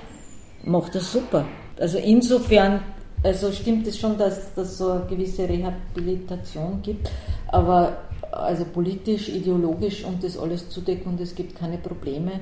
macht 0.65 0.95
das 0.95 1.11
super. 1.11 1.47
Also 1.79 1.97
insofern 1.97 2.81
also 3.23 3.51
stimmt 3.51 3.87
es 3.87 3.99
schon, 3.99 4.17
dass 4.19 4.57
es 4.57 4.79
so 4.79 4.93
eine 4.93 5.07
gewisse 5.07 5.49
Rehabilitation 5.49 6.81
gibt, 6.83 7.11
aber 7.49 7.97
also 8.37 8.65
politisch, 8.65 9.29
ideologisch 9.29 10.05
und 10.05 10.23
das 10.23 10.39
alles 10.39 10.69
zudecken 10.69 11.13
und 11.13 11.21
es 11.21 11.35
gibt 11.35 11.57
keine 11.57 11.79
Probleme. 11.79 12.41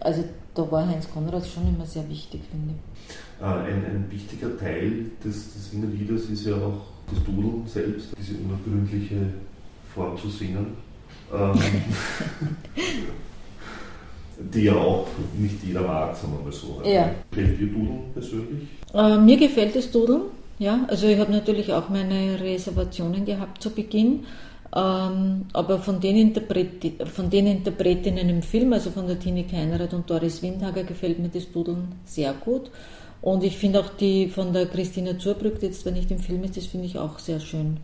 Also 0.00 0.24
da 0.54 0.70
war 0.70 0.86
Heinz 0.86 1.08
Konrad 1.10 1.46
schon 1.46 1.68
immer 1.68 1.86
sehr 1.86 2.08
wichtig, 2.08 2.42
finde 2.50 2.74
ich. 2.74 3.42
Äh, 3.42 3.46
ein, 3.46 3.84
ein 3.84 4.06
wichtiger 4.10 4.56
Teil 4.58 5.06
des, 5.24 5.54
des 5.54 5.72
Wiener 5.72 5.86
Liedes 5.86 6.28
ist 6.30 6.46
ja 6.46 6.54
auch 6.54 6.82
das 7.10 7.22
Dudeln 7.24 7.66
selbst, 7.66 8.08
diese 8.18 8.34
unergründliche 8.38 9.16
Form 9.94 10.16
zu 10.16 10.28
singen. 10.28 10.76
Ähm, 11.32 11.58
die 14.38 14.64
ja 14.64 14.74
auch 14.74 15.06
nicht 15.38 15.62
jeder 15.62 15.82
mag, 15.82 16.16
sagen 16.16 16.32
wir 16.38 16.44
mal 16.44 16.52
so. 16.52 16.82
Ja. 16.84 17.10
Gefällt 17.30 17.60
dir 17.60 17.66
Dudeln 17.66 18.00
persönlich? 18.12 18.68
Äh, 18.92 19.18
mir 19.18 19.36
gefällt 19.36 19.76
das 19.76 19.90
Dudeln, 19.90 20.22
ja. 20.58 20.84
Also 20.88 21.06
ich 21.06 21.18
habe 21.18 21.32
natürlich 21.32 21.72
auch 21.72 21.88
meine 21.88 22.40
Reservationen 22.40 23.24
gehabt 23.24 23.62
zu 23.62 23.70
Beginn. 23.70 24.24
Ähm, 24.74 25.46
aber 25.52 25.78
von 25.78 26.00
den, 26.00 26.34
von 27.12 27.30
den 27.30 27.46
Interpretinnen 27.46 28.28
im 28.28 28.42
Film, 28.42 28.72
also 28.72 28.90
von 28.90 29.06
der 29.06 29.20
Tine 29.20 29.44
Keinrath 29.44 29.94
und 29.94 30.10
Doris 30.10 30.42
Windhager, 30.42 30.82
gefällt 30.82 31.20
mir 31.20 31.28
das 31.28 31.50
Dudeln 31.52 31.94
sehr 32.04 32.32
gut. 32.32 32.70
Und 33.22 33.44
ich 33.44 33.56
finde 33.56 33.80
auch 33.80 33.88
die 33.88 34.28
von 34.28 34.52
der 34.52 34.66
Christina 34.66 35.18
Zurbrück, 35.18 35.60
die 35.60 35.66
jetzt 35.66 35.82
zwar 35.82 35.92
nicht 35.92 36.10
im 36.10 36.18
Film 36.18 36.42
ist, 36.42 36.56
das 36.56 36.66
finde 36.66 36.86
ich 36.86 36.98
auch 36.98 37.20
sehr 37.20 37.38
schön. 37.38 37.78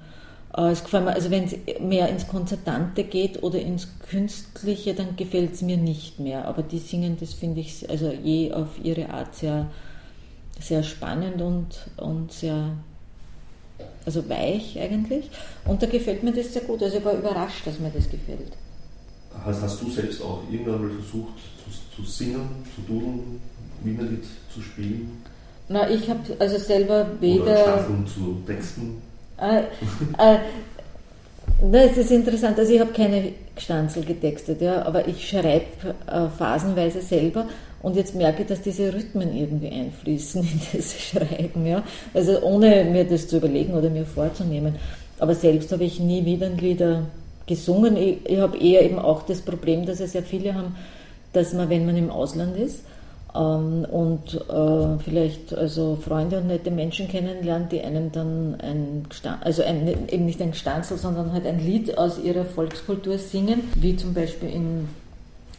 Äh, 0.56 0.70
es 0.70 0.82
gefällt 0.82 1.04
mir, 1.04 1.12
also 1.12 1.30
wenn 1.30 1.44
es 1.44 1.54
mehr 1.80 2.08
ins 2.08 2.26
Konzertante 2.26 3.04
geht 3.04 3.42
oder 3.42 3.60
ins 3.60 3.88
Künstliche, 4.00 4.92
dann 4.94 5.14
gefällt 5.14 5.52
es 5.54 5.62
mir 5.62 5.76
nicht 5.76 6.18
mehr. 6.18 6.46
Aber 6.46 6.62
die 6.62 6.78
singen, 6.78 7.16
das 7.20 7.34
finde 7.34 7.60
ich 7.60 7.88
also 7.88 8.10
je 8.10 8.52
auf 8.52 8.82
ihre 8.82 9.10
Art 9.10 9.36
sehr, 9.36 9.70
sehr 10.58 10.82
spannend 10.82 11.40
und, 11.40 11.88
und 11.96 12.32
sehr 12.32 12.72
also 14.04 14.28
weich 14.28 14.78
eigentlich. 14.78 15.30
Und 15.64 15.82
da 15.82 15.86
gefällt 15.86 16.22
mir 16.22 16.32
das 16.32 16.52
sehr 16.52 16.62
gut. 16.62 16.82
Also 16.82 16.98
ich 16.98 17.04
war 17.04 17.14
überrascht, 17.14 17.66
dass 17.66 17.78
mir 17.78 17.90
das 17.90 18.10
gefällt. 18.10 18.52
Hast, 19.44 19.62
hast 19.62 19.80
du 19.82 19.90
selbst 19.90 20.22
auch 20.22 20.40
irgendwann 20.50 20.82
mal 20.82 20.90
versucht 20.90 21.34
zu, 21.64 22.02
zu 22.02 22.10
singen, 22.10 22.48
zu 22.74 22.82
dudeln, 22.82 23.40
Wienerlied 23.82 24.24
zu 24.52 24.60
spielen? 24.60 25.22
Na, 25.68 25.88
ich 25.88 26.10
habe 26.10 26.20
also 26.38 26.58
selber 26.58 27.06
weder. 27.20 27.42
Oder 27.42 27.62
Staffeln 27.62 28.06
zu 28.06 28.42
Texten. 28.46 29.02
Äh, 29.38 29.62
äh, 30.18 30.38
das 31.72 31.96
ist 31.96 32.10
interessant. 32.10 32.58
Also 32.58 32.72
ich 32.72 32.80
habe 32.80 32.92
keine 32.92 33.32
Gstanzel 33.54 34.04
getextet, 34.04 34.60
ja, 34.60 34.82
aber 34.82 35.06
ich 35.06 35.28
schreibe 35.28 35.66
äh, 36.06 36.28
phasenweise 36.28 37.02
selber 37.02 37.46
und 37.82 37.96
jetzt 37.96 38.14
merke 38.14 38.42
ich, 38.42 38.48
dass 38.48 38.60
diese 38.60 38.92
Rhythmen 38.92 39.34
irgendwie 39.34 39.70
einfließen 39.70 40.42
in 40.52 40.60
das 40.72 41.00
Schreiben, 41.00 41.66
ja. 41.66 41.82
Also 42.14 42.40
ohne 42.42 42.84
mir 42.84 43.04
das 43.04 43.28
zu 43.28 43.38
überlegen 43.38 43.74
oder 43.74 43.90
mir 43.90 44.06
vorzunehmen. 44.06 44.76
Aber 45.18 45.34
selbst 45.34 45.70
habe 45.72 45.84
ich 45.84 46.00
nie 46.00 46.24
wieder 46.24 46.48
Lieder 46.48 47.04
gesungen. 47.46 47.96
Ich, 47.96 48.18
ich 48.24 48.38
habe 48.38 48.56
eher 48.58 48.82
eben 48.82 48.98
auch 48.98 49.22
das 49.22 49.40
Problem, 49.40 49.84
dass 49.84 50.00
es 50.00 50.12
sehr 50.12 50.22
viele 50.22 50.54
haben, 50.54 50.76
dass 51.32 51.52
man, 51.52 51.68
wenn 51.68 51.86
man 51.86 51.96
im 51.96 52.10
Ausland 52.10 52.56
ist, 52.56 52.80
ähm, 53.34 53.84
und 53.90 54.34
äh, 54.34 54.98
vielleicht 55.02 55.54
also 55.54 55.96
Freunde 55.96 56.38
und 56.38 56.48
nette 56.48 56.70
Menschen 56.70 57.08
kennenlernt, 57.08 57.72
die 57.72 57.80
einem 57.80 58.12
dann 58.12 58.56
ein, 58.60 59.06
also 59.40 59.62
ein, 59.62 60.08
eben 60.08 60.26
nicht 60.26 60.40
ein 60.40 60.52
Gestanzel, 60.52 60.96
sondern 60.96 61.32
halt 61.32 61.46
ein 61.46 61.58
Lied 61.58 61.96
aus 61.98 62.18
ihrer 62.18 62.44
Volkskultur 62.44 63.18
singen, 63.18 63.62
wie 63.74 63.96
zum 63.96 64.14
Beispiel 64.14 64.50
in, 64.50 64.88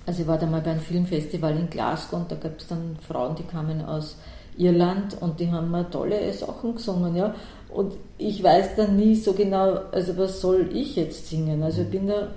also 0.06 0.22
ich 0.22 0.28
war 0.28 0.38
da 0.38 0.46
mal 0.46 0.62
bei 0.62 0.72
einem 0.72 0.82
Filmfestival 0.82 1.58
in 1.58 1.70
Glasgow 1.70 2.20
und 2.22 2.32
da 2.32 2.36
gab 2.36 2.60
es 2.60 2.68
dann 2.68 2.98
Frauen, 3.08 3.36
die 3.36 3.44
kamen 3.44 3.84
aus 3.86 4.18
Irland 4.58 5.22
und 5.22 5.40
die 5.40 5.50
haben 5.52 5.72
mir 5.72 5.90
tolle 5.90 6.32
Sachen 6.34 6.76
gesungen, 6.76 7.16
ja. 7.16 7.34
Und 7.70 7.94
ich 8.18 8.44
weiß 8.44 8.76
dann 8.76 8.98
nie 8.98 9.16
so 9.16 9.32
genau, 9.34 9.80
also 9.92 10.18
was 10.18 10.42
soll 10.42 10.70
ich 10.74 10.98
jetzt 10.98 11.30
singen? 11.30 11.64
Also 11.64 11.84
bin 11.86 12.08
da, 12.08 12.28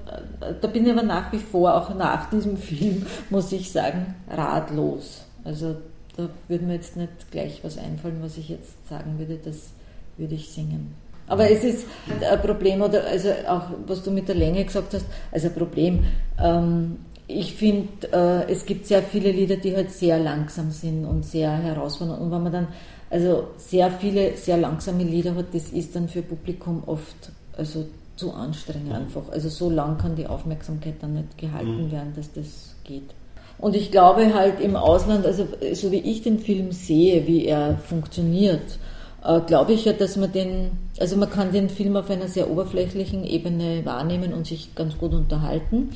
da 0.61 0.68
bin 0.68 0.87
ich 0.87 0.92
aber 0.92 1.02
nach 1.02 1.33
wie 1.33 1.38
vor, 1.38 1.75
auch 1.75 1.92
nach 1.94 2.30
diesem 2.30 2.56
Film, 2.56 3.04
muss 3.30 3.50
ich 3.50 3.73
sagen, 3.73 4.14
ratlos. 4.30 5.23
Also 5.42 5.75
da 6.16 6.28
würde 6.47 6.64
mir 6.64 6.75
jetzt 6.75 6.97
nicht 6.97 7.30
gleich 7.33 7.61
was 7.64 7.78
einfallen, 7.78 8.18
was 8.21 8.38
ich 8.38 8.49
jetzt 8.49 8.88
sagen 8.88 9.18
würde, 9.18 9.38
das 9.44 9.71
würde 10.16 10.37
ich 10.37 10.50
singen. 10.50 10.94
Aber 11.26 11.50
es 11.50 11.64
ist 11.64 11.87
ein 12.21 12.40
Problem, 12.40 12.83
oder 12.83 13.04
also 13.04 13.30
auch 13.49 13.71
was 13.87 14.02
du 14.02 14.11
mit 14.11 14.28
der 14.28 14.37
Länge 14.37 14.64
gesagt 14.64 14.94
hast, 14.94 15.06
also 15.33 15.49
ein 15.49 15.54
Problem. 15.54 16.04
Ähm, 16.38 16.99
ich 17.26 17.54
finde, 17.54 17.88
äh, 18.12 18.52
es 18.52 18.66
gibt 18.66 18.87
sehr 18.87 19.02
viele 19.02 19.31
Lieder, 19.33 19.57
die 19.57 19.75
halt 19.75 19.90
sehr 19.90 20.19
langsam 20.19 20.71
sind 20.71 21.04
und 21.07 21.25
sehr 21.25 21.50
herausfordernd. 21.50 22.21
Und 22.21 22.31
wenn 22.31 22.43
man 22.43 22.52
dann 22.52 22.69
also 23.11 23.49
sehr 23.57 23.90
viele 23.90 24.37
sehr 24.37 24.57
langsame 24.57 25.04
Lieder 25.04 25.35
hat, 25.35 25.47
das 25.52 25.71
ist 25.71 25.95
dann 25.95 26.09
für 26.09 26.23
Publikum 26.23 26.83
oft 26.87 27.31
also 27.57 27.87
zu 28.16 28.33
anstrengend 28.33 28.93
einfach. 28.93 29.23
Also 29.31 29.49
so 29.49 29.71
lang 29.71 29.99
kann 29.99 30.16
die 30.16 30.26
Aufmerksamkeit 30.26 30.95
dann 31.00 31.14
nicht 31.14 31.38
gehalten 31.38 31.87
mhm. 31.87 31.93
werden, 31.93 32.12
dass 32.16 32.33
das 32.33 32.75
geht. 32.85 33.11
Und 33.59 33.76
ich 33.76 33.90
glaube 33.90 34.35
halt 34.35 34.61
im 34.61 34.76
Ausland, 34.76 35.26
also 35.26 35.47
so 35.75 35.93
wie 35.93 36.00
ich 36.00 36.23
den 36.23 36.38
Film 36.38 36.73
sehe, 36.73 37.26
wie 37.26 37.47
er 37.47 37.76
funktioniert, 37.78 38.78
äh, 39.25 39.40
glaube 39.40 39.73
ich 39.73 39.85
ja, 39.85 39.93
dass 39.93 40.16
man 40.16 40.33
den, 40.33 40.73
also 40.99 41.16
man 41.16 41.31
kann 41.31 41.52
den 41.52 41.69
Film 41.69 41.97
auf 41.97 42.11
einer 42.11 42.28
sehr 42.28 42.50
oberflächlichen 42.50 43.25
Ebene 43.25 43.85
wahrnehmen 43.85 44.33
und 44.33 44.47
sich 44.47 44.75
ganz 44.75 44.99
gut 44.99 45.12
unterhalten. 45.12 45.90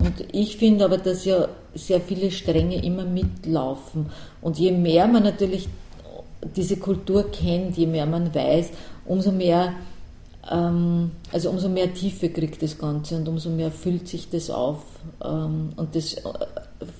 Und 0.00 0.14
ich 0.32 0.56
finde 0.56 0.84
aber, 0.86 0.98
dass 0.98 1.24
ja 1.24 1.48
sehr 1.74 2.00
viele 2.00 2.30
Stränge 2.30 2.82
immer 2.84 3.04
mitlaufen. 3.04 4.06
Und 4.40 4.58
je 4.58 4.72
mehr 4.72 5.06
man 5.06 5.22
natürlich 5.22 5.68
diese 6.56 6.78
Kultur 6.78 7.30
kennt, 7.30 7.76
je 7.76 7.86
mehr 7.86 8.06
man 8.06 8.34
weiß, 8.34 8.70
umso 9.04 9.30
mehr 9.30 9.74
ähm, 10.50 11.10
also 11.32 11.50
umso 11.50 11.68
mehr 11.68 11.92
Tiefe 11.92 12.30
kriegt 12.30 12.62
das 12.62 12.78
Ganze 12.78 13.16
und 13.16 13.28
umso 13.28 13.50
mehr 13.50 13.70
füllt 13.70 14.08
sich 14.08 14.30
das 14.30 14.50
auf. 14.50 14.82
Ähm, 15.22 15.70
und 15.76 15.94
das 15.94 16.14
äh, 16.14 16.22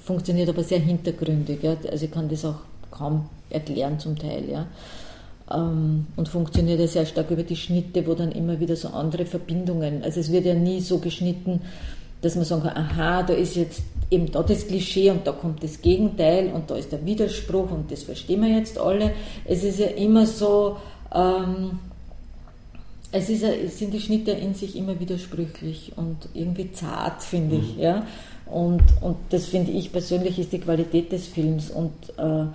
funktioniert 0.05 0.49
aber 0.49 0.63
sehr 0.63 0.79
hintergründig. 0.79 1.63
Ja? 1.63 1.77
Also 1.91 2.05
ich 2.05 2.11
kann 2.11 2.29
das 2.29 2.45
auch 2.45 2.57
kaum 2.91 3.29
erklären 3.49 3.99
zum 3.99 4.19
Teil. 4.19 4.49
Ja? 4.49 4.67
Ähm, 5.51 6.07
und 6.17 6.29
funktioniert 6.29 6.81
ja 6.81 6.87
sehr 6.87 7.07
stark 7.07 7.31
über 7.31 7.43
die 7.43 7.57
Schnitte, 7.57 8.07
wo 8.07 8.15
dann 8.15 8.33
immer 8.33 8.61
wieder 8.61 8.77
so 8.77 8.89
andere 8.89 9.25
Verbindungen, 9.25 10.03
also 10.05 10.21
es 10.21 10.31
wird 10.31 10.45
ja 10.45 10.55
nie 10.55 10.81
so 10.81 10.99
geschnitten, 10.99 11.63
dass 12.23 12.37
man 12.37 12.45
sagen 12.45 12.63
kann, 12.63 12.77
aha, 12.77 13.23
da 13.23 13.35
ist 13.35 13.57
jetzt 13.57 13.83
eben 14.11 14.31
da 14.31 14.43
das 14.43 14.67
Klischee 14.67 15.11
und 15.11 15.27
da 15.27 15.33
kommt 15.33 15.63
das 15.63 15.81
Gegenteil 15.81 16.49
und 16.53 16.71
da 16.71 16.77
ist 16.77 16.93
der 16.93 17.05
Widerspruch 17.05 17.71
und 17.71 17.91
das 17.91 18.03
verstehen 18.03 18.43
wir 18.43 18.49
jetzt 18.49 18.79
alle. 18.79 19.13
Es 19.45 19.63
ist 19.63 19.79
ja 19.79 19.87
immer 19.87 20.27
so, 20.27 20.77
ähm, 21.15 21.79
es, 23.13 23.29
ist, 23.29 23.43
es 23.43 23.79
sind 23.79 23.95
die 23.95 24.01
Schnitte 24.01 24.33
in 24.33 24.55
sich 24.55 24.77
immer 24.77 24.99
widersprüchlich 25.01 25.93
und 25.97 26.29
irgendwie 26.35 26.73
zart, 26.73 27.23
finde 27.23 27.57
ich. 27.57 27.77
Mhm. 27.77 27.83
Ja? 27.83 28.07
Und, 28.47 28.83
und 29.01 29.17
das 29.31 29.47
finde 29.47 29.73
ich 29.73 29.93
persönlich 29.93 30.39
ist 30.39 30.53
die 30.53 30.59
Qualität 30.59 31.13
des 31.13 31.27
Films. 31.27 31.71
Und 31.71 31.93
äh, 32.19 32.47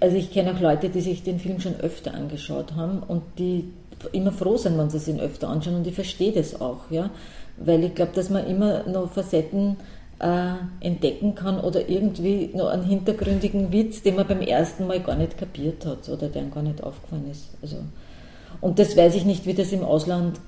also 0.00 0.16
ich 0.16 0.32
kenne 0.32 0.54
auch 0.54 0.60
Leute, 0.60 0.88
die 0.88 1.00
sich 1.00 1.22
den 1.22 1.38
Film 1.38 1.60
schon 1.60 1.76
öfter 1.76 2.14
angeschaut 2.14 2.74
haben 2.74 3.02
und 3.06 3.22
die 3.38 3.64
immer 4.12 4.32
froh 4.32 4.56
sind, 4.56 4.78
wenn 4.78 4.90
sie 4.90 4.98
sich 4.98 5.14
ihn 5.14 5.20
öfter 5.20 5.48
anschauen 5.48 5.76
und 5.76 5.86
ich 5.86 5.94
verstehe 5.94 6.32
das 6.32 6.60
auch, 6.60 6.90
ja. 6.90 7.10
Weil 7.56 7.82
ich 7.84 7.94
glaube, 7.94 8.12
dass 8.14 8.30
man 8.30 8.46
immer 8.46 8.84
noch 8.84 9.10
Facetten 9.10 9.76
äh, 10.20 10.54
entdecken 10.80 11.34
kann 11.34 11.60
oder 11.60 11.88
irgendwie 11.88 12.50
noch 12.54 12.68
einen 12.68 12.84
hintergründigen 12.84 13.72
Witz, 13.72 14.02
den 14.02 14.16
man 14.16 14.26
beim 14.26 14.40
ersten 14.40 14.86
Mal 14.86 15.00
gar 15.00 15.16
nicht 15.16 15.38
kapiert 15.38 15.84
hat 15.86 16.08
oder 16.08 16.28
der 16.28 16.44
gar 16.44 16.62
nicht 16.62 16.82
aufgefallen 16.82 17.28
ist. 17.30 17.50
Also 17.62 17.76
und 18.60 18.78
das 18.78 18.96
weiß 18.96 19.14
ich 19.14 19.24
nicht, 19.24 19.46
wie 19.46 19.54
das 19.54 19.72
im 19.72 19.84
Ausland, 19.84 20.40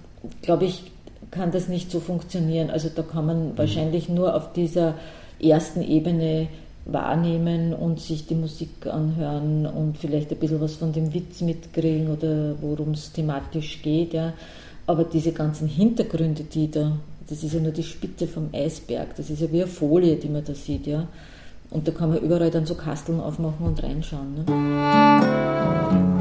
glaube 0.43 0.65
ich, 0.65 0.91
kann 1.31 1.53
das 1.53 1.69
nicht 1.69 1.91
so 1.91 2.01
funktionieren. 2.01 2.71
Also 2.71 2.89
da 2.95 3.03
kann 3.03 3.27
man 3.27 3.49
mhm. 3.51 3.59
wahrscheinlich 3.59 4.09
nur 4.09 4.35
auf 4.35 4.53
dieser 4.53 4.95
ersten 5.41 5.83
Ebene 5.83 6.49
wahrnehmen 6.85 7.75
und 7.75 8.01
sich 8.01 8.27
die 8.27 8.35
Musik 8.35 8.87
anhören 8.87 9.67
und 9.67 9.99
vielleicht 9.99 10.31
ein 10.31 10.39
bisschen 10.39 10.61
was 10.61 10.77
von 10.77 10.93
dem 10.93 11.13
Witz 11.13 11.41
mitkriegen 11.41 12.09
oder 12.09 12.55
worum 12.61 12.93
es 12.93 13.13
thematisch 13.13 13.83
geht. 13.83 14.15
Ja. 14.15 14.33
Aber 14.87 15.05
diese 15.05 15.33
ganzen 15.33 15.69
Hintergründe, 15.69 16.45
die 16.45 16.71
da, 16.71 16.97
das 17.29 17.45
ist 17.45 17.55
ja 17.55 17.61
nur 17.61 17.73
die 17.73 17.83
Spitze 17.83 18.27
vom 18.27 18.49
Eisberg, 18.53 19.15
das 19.17 19.31
ist 19.31 19.41
ja 19.41 19.53
wie 19.53 19.63
eine 19.63 19.71
Folie, 19.71 20.17
die 20.17 20.29
man 20.29 20.45
da 20.45 20.55
sieht. 20.55 20.87
Ja. 20.87 21.07
Und 21.71 21.87
da 21.87 21.93
kann 21.93 22.09
man 22.11 22.19
überall 22.19 22.51
dann 22.51 22.67
so 22.67 22.75
Kasteln 22.75 23.21
aufmachen 23.21 23.67
und 23.67 23.83
reinschauen. 23.83 24.45
Ne. 24.45 26.20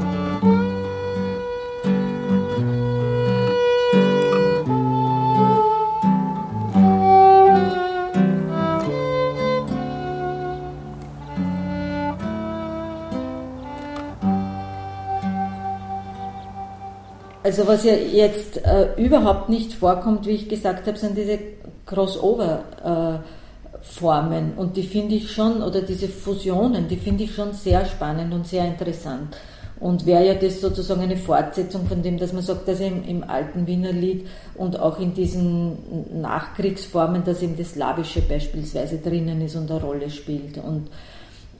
Also 17.60 17.72
was 17.72 17.84
ja 17.84 17.92
jetzt 17.92 18.64
äh, 18.64 18.94
überhaupt 18.96 19.50
nicht 19.50 19.74
vorkommt, 19.74 20.26
wie 20.26 20.30
ich 20.30 20.48
gesagt 20.48 20.86
habe, 20.86 20.96
sind 20.96 21.18
diese 21.18 21.38
Crossover-Formen. 21.84 24.52
Äh, 24.56 24.58
und 24.58 24.78
die 24.78 24.82
finde 24.82 25.16
ich 25.16 25.30
schon, 25.30 25.62
oder 25.62 25.82
diese 25.82 26.08
Fusionen, 26.08 26.88
die 26.88 26.96
finde 26.96 27.24
ich 27.24 27.34
schon 27.34 27.52
sehr 27.52 27.84
spannend 27.84 28.32
und 28.32 28.46
sehr 28.46 28.64
interessant. 28.64 29.36
Und 29.78 30.06
wäre 30.06 30.26
ja 30.26 30.32
das 30.32 30.62
sozusagen 30.62 31.02
eine 31.02 31.18
Fortsetzung 31.18 31.86
von 31.86 32.02
dem, 32.02 32.16
dass 32.16 32.32
man 32.32 32.42
sagt, 32.42 32.66
dass 32.66 32.80
im, 32.80 33.04
im 33.04 33.24
alten 33.24 33.66
Wiener 33.66 33.92
Lied 33.92 34.26
und 34.54 34.80
auch 34.80 34.98
in 34.98 35.12
diesen 35.12 36.22
Nachkriegsformen, 36.22 37.24
dass 37.24 37.42
eben 37.42 37.58
das 37.58 37.72
Slawische 37.72 38.22
beispielsweise 38.22 38.96
drinnen 38.96 39.42
ist 39.42 39.54
und 39.54 39.70
eine 39.70 39.82
Rolle 39.82 40.08
spielt. 40.08 40.56
Und 40.56 40.88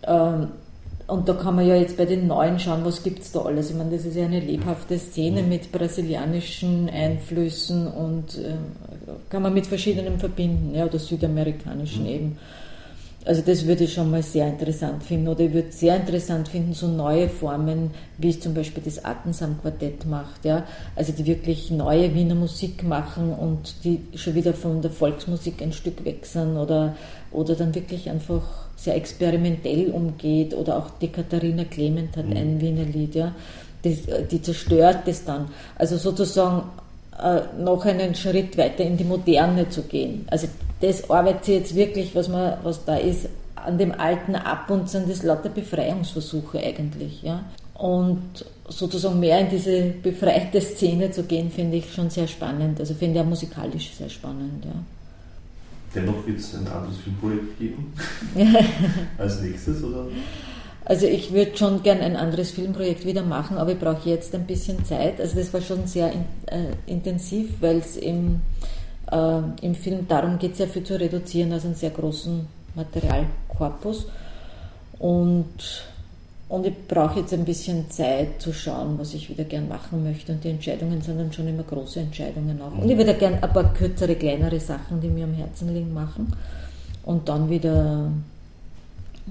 ähm, 0.07 0.49
und 1.11 1.29
da 1.29 1.35
kann 1.35 1.57
man 1.57 1.67
ja 1.67 1.75
jetzt 1.77 1.97
bei 1.97 2.07
den 2.07 2.27
Neuen 2.27 2.59
schauen, 2.59 2.85
was 2.85 3.03
gibt 3.03 3.21
es 3.21 3.33
da 3.33 3.41
alles. 3.41 3.71
Ich 3.71 3.77
meine, 3.77 3.91
das 3.91 4.05
ist 4.05 4.17
ja 4.17 4.25
eine 4.25 4.41
lebhafte 4.41 4.99
Szene 4.99 5.43
mit 5.43 5.73
brasilianischen 5.73 6.89
Einflüssen 6.89 7.89
und 7.89 8.39
äh, 8.39 8.55
kann 9.29 9.43
man 9.43 9.53
mit 9.53 9.67
verschiedenen 9.67 10.19
verbinden, 10.19 10.75
ja, 10.75 10.87
oder 10.87 10.99
südamerikanischen 10.99 12.03
mhm. 12.03 12.09
eben. 12.09 12.39
Also 13.27 13.43
das 13.43 13.67
würde 13.67 13.85
ich 13.85 13.93
schon 13.93 14.11
mal 14.11 14.23
sehr 14.23 14.47
interessant 14.47 15.03
finden. 15.03 15.29
Oder 15.29 15.41
ich 15.41 15.53
würde 15.53 15.73
sehr 15.73 15.97
interessant 15.97 16.49
finden, 16.49 16.73
so 16.73 16.89
neue 16.89 17.29
Formen, 17.29 17.91
wie 18.17 18.31
es 18.31 18.41
zum 18.41 18.55
Beispiel 18.55 18.83
das 18.83 19.05
Attensam-Quartett 19.05 20.07
macht. 20.07 20.45
Ja? 20.45 20.65
Also 20.97 21.13
die 21.13 21.27
wirklich 21.27 21.71
neue 21.71 22.15
Wiener 22.15 22.35
Musik 22.35 22.83
machen 22.83 23.33
und 23.35 23.85
die 23.85 24.01
schon 24.15 24.35
wieder 24.35 24.55
von 24.55 24.81
der 24.81 24.91
Volksmusik 24.91 25.61
ein 25.61 25.73
Stück 25.73 26.05
wechseln 26.05 26.57
oder, 26.57 26.97
oder 27.31 27.55
dann 27.55 27.75
wirklich 27.75 28.09
einfach 28.09 28.43
sehr 28.77 28.97
experimentell 28.97 29.91
umgeht 29.91 30.55
oder 30.55 30.79
auch 30.79 30.89
die 31.03 31.09
Katharina 31.09 31.65
Clement 31.65 32.17
hat 32.17 32.27
mhm. 32.27 32.37
ein 32.37 32.61
Wiener 32.63 32.85
Lied, 32.85 33.15
ja, 33.15 33.35
die, 33.85 33.99
die 34.31 34.41
zerstört 34.41 35.01
das 35.05 35.25
dann. 35.27 35.49
Also 35.77 35.99
sozusagen 35.99 36.63
äh, 37.23 37.41
noch 37.63 37.85
einen 37.85 38.15
Schritt 38.15 38.57
weiter 38.57 38.85
in 38.85 38.97
die 38.97 39.05
Moderne 39.05 39.69
zu 39.69 39.83
gehen. 39.83 40.25
Also 40.31 40.49
das 40.81 41.11
arbeitet 41.11 41.45
sie 41.45 41.55
jetzt 41.55 41.75
wirklich, 41.75 42.15
was, 42.15 42.29
man, 42.29 42.59
was 42.63 42.85
da 42.85 42.97
ist, 42.97 43.29
an 43.55 43.79
dem 43.79 43.93
Alten 43.93 44.35
ab 44.35 44.71
und 44.71 44.89
sind 44.89 45.09
das 45.09 45.23
lauter 45.23 45.51
Befreiungsversuche 45.51 46.59
eigentlich. 46.59 47.23
Ja? 47.23 47.45
Und 47.75 48.45
sozusagen 48.69 49.21
mehr 49.21 49.41
in 49.41 49.51
diese 49.51 49.83
befreite 50.03 50.61
Szene 50.61 51.11
zu 51.11 51.25
gehen, 51.25 51.51
finde 51.51 51.77
ich 51.77 51.93
schon 51.93 52.11
sehr 52.11 52.27
spannend. 52.27 52.81
Also 52.81 52.95
finde 52.95 53.19
ich 53.19 53.25
auch 53.25 53.29
musikalisch 53.29 53.93
sehr 53.95 54.09
spannend. 54.09 54.65
Ja. 54.65 54.73
Dennoch 55.95 56.27
wird 56.27 56.39
es 56.39 56.55
ein 56.55 56.67
anderes 56.69 56.99
Filmprojekt 56.99 57.59
geben 57.59 57.93
als 59.19 59.41
nächstes, 59.41 59.83
oder? 59.83 60.07
Also 60.85 61.07
ich 61.07 61.33
würde 61.33 61.57
schon 61.57 61.83
gern 61.83 62.01
ein 62.01 62.17
anderes 62.17 62.53
Filmprojekt 62.53 63.05
wieder 63.05 63.23
machen, 63.23 63.59
aber 63.59 63.73
ich 63.73 63.79
brauche 63.79 64.09
jetzt 64.09 64.35
ein 64.35 64.47
bisschen 64.47 64.85
Zeit. 64.85 65.21
Also 65.21 65.37
das 65.37 65.53
war 65.53 65.61
schon 65.61 65.87
sehr 65.87 66.13
in, 66.13 66.25
äh, 66.47 66.73
intensiv, 66.87 67.51
weil 67.61 67.79
es 67.79 67.97
im, 67.97 68.41
äh, 69.11 69.41
im 69.63 69.75
Film 69.75 70.07
darum 70.09 70.39
geht, 70.39 70.57
sehr 70.57 70.69
viel 70.69 70.85
zu 70.85 70.99
reduzieren, 70.99 71.53
also 71.53 71.69
einen 71.69 71.77
sehr 71.77 71.91
großen 71.91 72.47
Materialkorpus. 72.75 74.07
Und, 74.99 75.85
und 76.49 76.67
ich 76.67 76.75
brauche 76.87 77.21
jetzt 77.21 77.33
ein 77.33 77.45
bisschen 77.45 77.91
Zeit 77.91 78.41
zu 78.41 78.53
schauen, 78.53 78.99
was 78.99 79.15
ich 79.15 79.29
wieder 79.31 79.45
gern 79.45 79.69
machen 79.69 80.05
möchte. 80.05 80.33
Und 80.33 80.45
die 80.45 80.51
Entscheidungen 80.51 81.01
sind 81.01 81.19
dann 81.19 81.33
schon 81.33 81.49
immer 81.49 81.63
große 81.63 82.01
Entscheidungen 82.01 82.61
auch. 82.61 82.77
Und 82.77 82.91
ich 82.91 82.97
würde 82.97 83.15
gern 83.15 83.35
ein 83.35 83.53
paar 83.53 83.73
kürzere, 83.73 84.15
kleinere 84.15 84.61
Sachen, 84.61 85.01
die 85.01 85.09
mir 85.09 85.25
am 85.25 85.35
Herzen 85.35 85.73
liegen, 85.75 85.93
machen. 85.93 86.33
Und 87.05 87.29
dann 87.29 87.49
wieder 87.49 88.11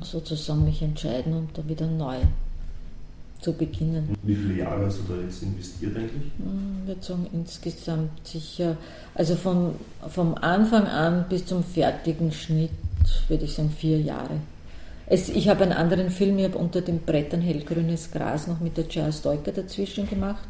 sozusagen 0.02 0.64
mich 0.64 0.82
entscheiden 0.82 1.34
und 1.34 1.58
da 1.58 1.68
wieder 1.68 1.86
neu 1.86 2.18
zu 3.41 3.53
beginnen. 3.53 4.15
Wie 4.24 4.36
viele 4.36 4.55
Jahre 4.55 4.86
hast 4.86 5.00
du 5.00 5.13
da 5.13 5.22
jetzt 5.22 5.41
investiert 5.43 5.96
eigentlich? 5.96 6.31
Hm, 6.38 6.81
ich 6.81 6.88
würde 6.88 7.03
sagen 7.03 7.27
insgesamt 7.31 8.27
sicher, 8.27 8.77
also 9.15 9.36
vom, 9.36 9.75
vom 10.10 10.36
Anfang 10.36 10.88
an 10.88 11.25
bis 11.29 11.46
zum 11.46 11.63
fertigen 11.63 12.31
Schnitt 12.31 12.72
würde 13.27 13.46
ich 13.46 13.53
sagen 13.53 13.72
vier 13.72 14.00
Jahre. 14.00 14.36
Es, 15.05 15.29
ich 15.29 15.50
habe 15.50 15.63
einen 15.63 15.74
anderen 15.74 16.12
Film, 16.12 16.38
ich 16.38 16.46
habe 16.46 16.58
unter 16.58 16.81
den 16.81 17.00
Brettern 17.00 17.41
hellgrünes 17.41 18.12
Gras 18.12 18.48
noch 18.48 18.60
mit 18.60 18.77
der 18.77 18.86
Jazz 18.89 19.19
Stoiker 19.19 19.51
dazwischen 19.51 20.08
gemacht. 20.08 20.48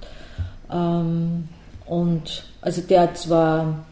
Ähm, 0.71 1.47
und 1.85 2.43
also 2.61 2.81
der 2.81 3.13
zwar, 3.15 3.85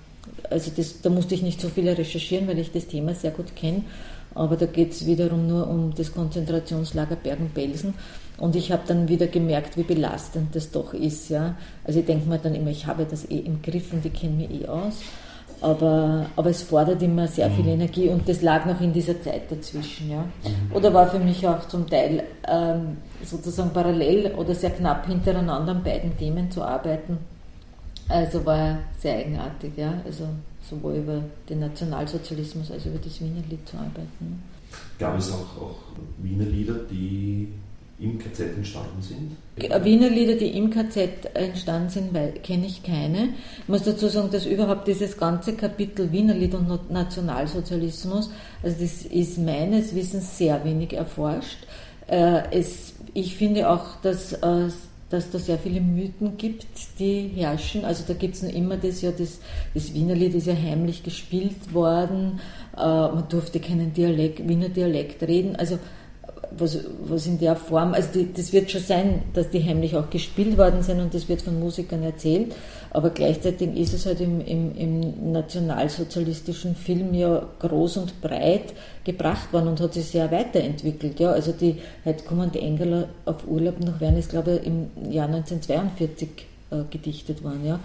also 0.50 0.72
das, 0.76 1.02
da 1.02 1.10
musste 1.10 1.36
ich 1.36 1.42
nicht 1.42 1.62
so 1.62 1.70
viel 1.70 1.88
recherchieren, 1.88 2.48
weil 2.48 2.60
ich 2.60 2.72
das 2.72 2.88
Thema 2.88 3.14
sehr 3.14 3.32
gut 3.32 3.56
kenne, 3.56 3.84
aber 4.38 4.56
da 4.56 4.66
geht 4.66 4.92
es 4.92 5.06
wiederum 5.06 5.48
nur 5.48 5.68
um 5.68 5.94
das 5.96 6.14
Konzentrationslager 6.14 7.16
Bergen-Belsen. 7.16 7.94
Und 8.38 8.56
ich 8.56 8.72
habe 8.72 8.84
dann 8.88 9.08
wieder 9.08 9.28
gemerkt, 9.28 9.78
wie 9.78 9.84
belastend 9.84 10.56
das 10.56 10.70
doch 10.72 10.94
ist. 10.94 11.30
Ja? 11.30 11.56
Also 11.84 12.00
ich 12.00 12.06
denke 12.06 12.30
mir 12.30 12.38
dann 12.38 12.54
immer, 12.54 12.70
ich 12.70 12.86
habe 12.86 13.06
das 13.10 13.30
eh 13.30 13.40
im 13.40 13.62
Griff 13.62 13.92
und 13.94 14.06
ich 14.06 14.14
kenne 14.14 14.36
mich 14.36 14.62
eh 14.62 14.68
aus 14.68 15.02
aber, 15.62 16.28
aber 16.36 16.50
es 16.50 16.62
fordert 16.62 17.02
immer 17.02 17.28
sehr 17.28 17.50
viel 17.52 17.64
mhm. 17.64 17.72
Energie 17.72 18.10
und 18.10 18.28
das 18.30 18.42
lag 18.42 18.66
noch 18.66 18.80
in 18.80 18.94
dieser 18.94 19.20
Zeit 19.22 19.52
dazwischen. 19.52 20.12
Ja. 20.12 20.22
Mhm. 20.22 20.76
Oder 20.76 20.94
war 20.94 21.08
für 21.08 21.20
mich 21.20 21.48
auch 21.48 21.68
zum 21.68 21.90
Teil 21.90 22.24
ähm, 22.48 22.98
sozusagen 23.24 23.72
parallel 23.72 24.34
oder 24.36 24.54
sehr 24.54 24.72
knapp 24.72 25.08
hintereinander 25.08 25.72
an 25.72 25.84
beiden 25.84 26.16
Themen 26.18 26.52
zu 26.52 26.64
arbeiten. 26.64 27.18
Also 28.08 28.46
war 28.46 28.78
sehr 29.00 29.18
eigenartig, 29.18 29.74
ja. 29.76 29.94
Also 30.06 30.26
sowohl 30.70 30.96
über 30.96 31.24
den 31.50 31.60
Nationalsozialismus 31.60 32.72
als 32.72 32.84
auch 32.84 32.88
über 32.88 33.00
das 33.00 33.20
Wiener 33.22 33.44
Lied 33.50 33.68
zu 33.68 33.78
arbeiten. 33.78 34.44
Gab 35.00 35.18
es 35.18 35.32
auch, 35.32 35.62
auch 35.62 35.76
Wiener 36.22 36.46
Lieder, 36.46 36.76
die 36.90 37.48
im 38.00 38.20
KZ 38.20 38.56
entstanden 38.56 39.02
sind? 39.02 39.84
Wiener 39.84 40.10
Lieder, 40.10 40.36
die 40.36 40.56
im 40.56 40.70
KZ 40.70 41.34
entstanden 41.34 41.90
sind, 41.90 42.44
kenne 42.44 42.68
ich 42.68 42.84
keine. 42.84 43.30
Ich 43.60 43.68
muss 43.68 43.84
dazu 43.84 44.08
sagen, 44.08 44.30
dass 44.32 44.46
überhaupt 44.46 44.88
dieses 44.88 45.18
ganze 45.18 45.54
Kapitel 45.54 46.12
Wiener 46.12 46.36
Lied 46.36 46.54
und 46.54 46.92
Nationalsozialismus, 46.92 48.30
also 48.62 48.78
das 48.80 49.04
ist 49.04 49.40
meines 49.40 49.96
Wissens 49.96 50.38
sehr 50.38 50.64
wenig 50.64 50.94
erforscht. 50.94 51.66
Äh, 52.08 52.44
es, 52.52 52.94
ich 53.14 53.36
finde 53.36 53.70
auch, 53.70 53.96
dass, 54.02 54.34
äh, 54.34 54.70
dass 55.10 55.32
da 55.32 55.40
sehr 55.40 55.58
viele 55.58 55.80
Mythen 55.80 56.38
gibt, 56.38 56.66
die 57.00 57.32
herrschen. 57.36 57.86
Also 57.86 58.04
da 58.08 58.14
gibt 58.14 58.36
es 58.36 58.44
noch 58.44 58.52
immer 58.54 58.78
das 58.78 59.02
ja, 59.02 59.12
das, 59.12 59.40
das 59.74 59.94
Wienerlied 59.94 60.36
ist 60.36 60.48
ja 60.48 60.56
heimlich 60.56 61.04
gespielt 61.04 61.74
worden, 61.74 62.40
äh, 62.76 62.80
man 62.80 63.26
durfte 63.30 63.60
keinen 63.60 63.94
Dialekt, 63.94 64.48
Wiener 64.48 64.70
Dialekt 64.70 65.24
reden. 65.24 65.56
Also 65.56 65.80
was, 66.58 66.80
was 67.02 67.28
in 67.28 67.40
der 67.40 67.56
Form, 67.56 67.94
also 67.94 68.10
die, 68.14 68.32
das 68.34 68.54
wird 68.54 68.72
schon 68.72 68.82
sein, 68.82 69.24
dass 69.34 69.50
die 69.50 69.64
heimlich 69.64 69.96
auch 69.96 70.10
gespielt 70.10 70.58
worden 70.58 70.82
sind 70.82 71.00
und 71.00 71.14
das 71.14 71.28
wird 71.28 71.42
von 71.42 71.60
Musikern 71.60 72.04
erzählt, 72.04 72.56
aber 72.92 73.10
gleichzeitig 73.10 73.76
ist 73.78 73.94
es 73.94 74.06
halt 74.06 74.22
im, 74.22 74.42
im, 74.42 74.76
im 74.76 75.32
nationalsozialistischen 75.32 76.76
Film 76.76 77.14
ja 77.14 77.48
groß 77.60 77.98
und 77.98 78.22
breit 78.22 78.74
gebracht 79.04 79.52
worden 79.54 79.70
und 79.70 79.82
hat 79.82 79.94
sich 79.94 80.06
sehr 80.06 80.32
weiterentwickelt. 80.32 81.20
Ja. 81.20 81.32
Also 81.32 81.52
die, 81.52 81.78
heute 82.06 82.24
kommen 82.24 82.52
die 82.52 82.60
Engel 82.60 83.08
auf 83.26 83.48
Urlaub 83.48 83.80
nach 83.80 84.00
Wien, 84.02 84.18
ist 84.18 84.30
glaube 84.30 84.60
ich 84.62 84.68
im 84.68 85.12
Jahr 85.12 85.28
1942 85.28 86.30
äh, 86.72 86.76
gedichtet 86.90 87.44
worden. 87.44 87.66
Ja. 87.66 87.80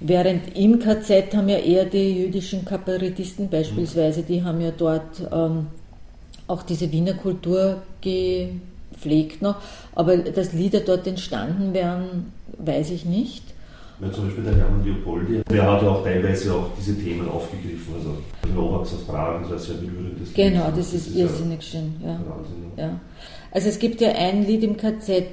Während 0.00 0.56
im 0.56 0.78
KZ 0.78 1.34
haben 1.34 1.50
ja 1.50 1.58
eher 1.58 1.84
die 1.84 2.22
jüdischen 2.22 2.64
Kabarettisten 2.64 3.50
beispielsweise, 3.50 4.22
die 4.22 4.42
haben 4.42 4.60
ja 4.62 4.70
dort 4.70 5.20
ähm, 5.30 5.66
auch 6.50 6.62
diese 6.62 6.90
Wiener 6.92 7.14
Kultur 7.14 7.82
gepflegt 8.00 9.42
noch. 9.42 9.56
Aber 9.94 10.16
dass 10.16 10.52
Lieder 10.52 10.80
dort 10.80 11.06
entstanden 11.06 11.72
wären, 11.72 12.32
weiß 12.58 12.90
ich 12.90 13.04
nicht. 13.04 13.44
Ja, 14.00 14.10
zum 14.10 14.26
Beispiel 14.26 14.44
der 14.44 14.56
Hermann 14.56 14.82
Leopoldi, 14.82 15.42
der 15.50 15.70
hat 15.70 15.82
ja 15.82 15.88
auch 15.90 16.02
teilweise 16.02 16.54
auch 16.54 16.70
diese 16.78 16.98
Themen 16.98 17.28
aufgegriffen. 17.28 17.94
Also 17.94 18.16
Novaks 18.54 18.94
aus 18.94 19.04
Prag, 19.04 19.42
das 19.50 19.62
ist 19.62 19.68
ja 19.68 19.74
berührendes. 19.74 20.32
Genau, 20.32 20.66
das, 20.68 20.76
das 20.76 20.94
ist, 20.94 21.08
ist 21.08 21.16
irrsinnig 21.16 21.62
schön. 21.62 21.94
Ja. 22.02 22.18
Wahnsinn, 22.26 22.72
ja. 22.76 23.00
Also 23.50 23.68
es 23.68 23.78
gibt 23.78 24.00
ja 24.00 24.12
ein 24.12 24.46
Lied 24.46 24.62
im 24.62 24.76
KZ, 24.76 25.24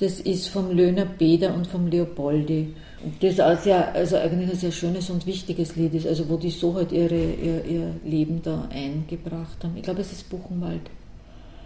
das 0.00 0.20
ist 0.20 0.48
vom 0.48 0.70
Löhner 0.70 1.06
Beder 1.06 1.54
und 1.54 1.66
vom 1.66 1.86
Leopoldi 1.86 2.74
das 3.20 3.40
auch 3.40 3.58
sehr, 3.58 3.94
also 3.94 4.16
eigentlich 4.16 4.50
ein 4.50 4.56
sehr 4.56 4.72
schönes 4.72 5.10
und 5.10 5.26
wichtiges 5.26 5.76
Lied 5.76 5.94
ist, 5.94 6.06
also 6.06 6.28
wo 6.28 6.36
die 6.36 6.50
so 6.50 6.74
halt 6.74 6.92
ihre, 6.92 7.14
ihr, 7.14 7.64
ihr 7.64 7.94
Leben 8.04 8.40
da 8.42 8.68
eingebracht 8.70 9.62
haben. 9.62 9.76
Ich 9.76 9.82
glaube, 9.82 10.00
es 10.00 10.12
ist 10.12 10.28
Buchenwald. 10.30 10.80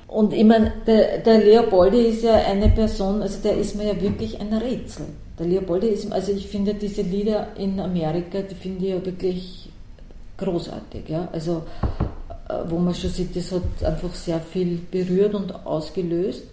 Und 0.09 0.33
ich 0.33 0.45
meine, 0.45 0.73
der, 0.87 1.19
der 1.19 1.39
Leopoldi 1.39 1.99
ist 1.99 2.23
ja 2.25 2.35
eine 2.35 2.71
Person, 2.71 3.23
also 3.23 3.41
der 3.43 3.57
ist 3.57 3.77
mir 3.77 3.87
ja 3.87 4.01
wirklich 4.01 4.41
ein 4.41 4.53
Rätsel. 4.53 5.07
Der 5.39 5.47
Leopoldi 5.47 5.89
ist, 5.89 6.11
also 6.11 6.33
ich 6.33 6.49
finde 6.49 6.75
diese 6.75 7.03
Lieder 7.03 7.49
in 7.57 7.79
Amerika, 7.79 8.41
die 8.41 8.55
finde 8.55 8.87
ich 8.87 8.91
ja 8.93 9.05
wirklich 9.05 9.69
großartig, 10.39 11.09
ja. 11.09 11.29
Also, 11.33 11.63
äh, 12.49 12.55
wo 12.69 12.79
man 12.79 12.95
schon 12.95 13.11
sieht, 13.11 13.37
das 13.37 13.53
hat 13.53 13.85
einfach 13.85 14.15
sehr 14.15 14.41
viel 14.41 14.81
berührt 14.91 15.35
und 15.35 15.67
ausgelöst. 15.67 16.45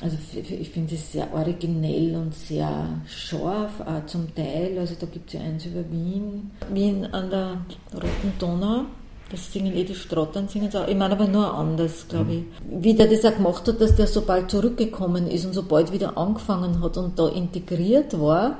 Also 0.00 0.16
ich 0.32 0.70
finde 0.70 0.94
es 0.94 1.12
sehr 1.12 1.32
originell 1.34 2.14
und 2.14 2.32
sehr 2.32 3.00
scharf, 3.08 3.80
auch 3.80 4.06
zum 4.06 4.32
Teil. 4.32 4.78
Also 4.78 4.94
da 4.98 5.06
gibt 5.06 5.28
es 5.28 5.34
ja 5.34 5.40
eins 5.40 5.66
über 5.66 5.80
Wien, 5.90 6.52
Wien 6.72 7.04
an 7.06 7.30
der 7.30 7.60
Roten 7.92 8.32
Donau. 8.38 8.84
Das 9.30 9.52
singen 9.52 9.76
eh 9.76 9.84
die 9.84 9.94
Strottern, 9.94 10.48
singen 10.48 10.74
auch. 10.74 10.86
Ich 10.86 10.96
meine 10.96 11.14
aber 11.14 11.26
nur 11.26 11.52
anders, 11.52 12.06
glaube 12.08 12.32
ich. 12.32 12.44
Wie 12.70 12.94
der 12.94 13.08
das 13.08 13.24
auch 13.24 13.34
gemacht 13.34 13.66
hat, 13.66 13.80
dass 13.80 13.94
der 13.94 14.06
so 14.06 14.22
bald 14.22 14.50
zurückgekommen 14.50 15.26
ist 15.26 15.44
und 15.44 15.52
so 15.52 15.64
bald 15.64 15.92
wieder 15.92 16.16
angefangen 16.16 16.80
hat 16.82 16.96
und 16.96 17.18
da 17.18 17.28
integriert 17.28 18.18
war. 18.18 18.58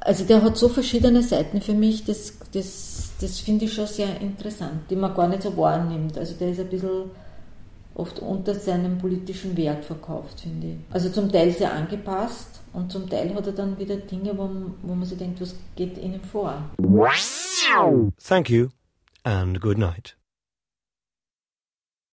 Also 0.00 0.24
der 0.24 0.42
hat 0.42 0.56
so 0.56 0.68
verschiedene 0.68 1.22
Seiten 1.22 1.60
für 1.60 1.74
mich, 1.74 2.04
das, 2.04 2.34
das, 2.52 3.10
das 3.20 3.40
finde 3.40 3.64
ich 3.64 3.72
schon 3.72 3.86
sehr 3.86 4.20
interessant, 4.20 4.82
die 4.88 4.96
man 4.96 5.14
gar 5.14 5.28
nicht 5.28 5.42
so 5.42 5.56
wahrnimmt. 5.56 6.16
Also 6.16 6.34
der 6.34 6.50
ist 6.50 6.60
ein 6.60 6.68
bisschen 6.68 7.10
oft 7.94 8.20
unter 8.20 8.54
seinem 8.54 8.98
politischen 8.98 9.56
Wert 9.56 9.84
verkauft, 9.84 10.40
finde 10.40 10.66
ich. 10.68 10.76
Also 10.90 11.10
zum 11.10 11.30
Teil 11.30 11.50
sehr 11.50 11.72
angepasst 11.72 12.60
und 12.72 12.90
zum 12.90 13.08
Teil 13.08 13.34
hat 13.34 13.46
er 13.46 13.52
dann 13.52 13.78
wieder 13.78 13.96
Dinge, 13.96 14.36
wo, 14.36 14.48
wo 14.82 14.94
man 14.94 15.04
sich 15.04 15.18
denkt, 15.18 15.40
was 15.40 15.56
geht 15.76 15.98
ihnen 15.98 16.20
vor. 16.20 16.54
Thank 18.22 18.50
you 18.50 18.68
and 19.24 19.60
good 19.60 19.78
night. 19.78 20.19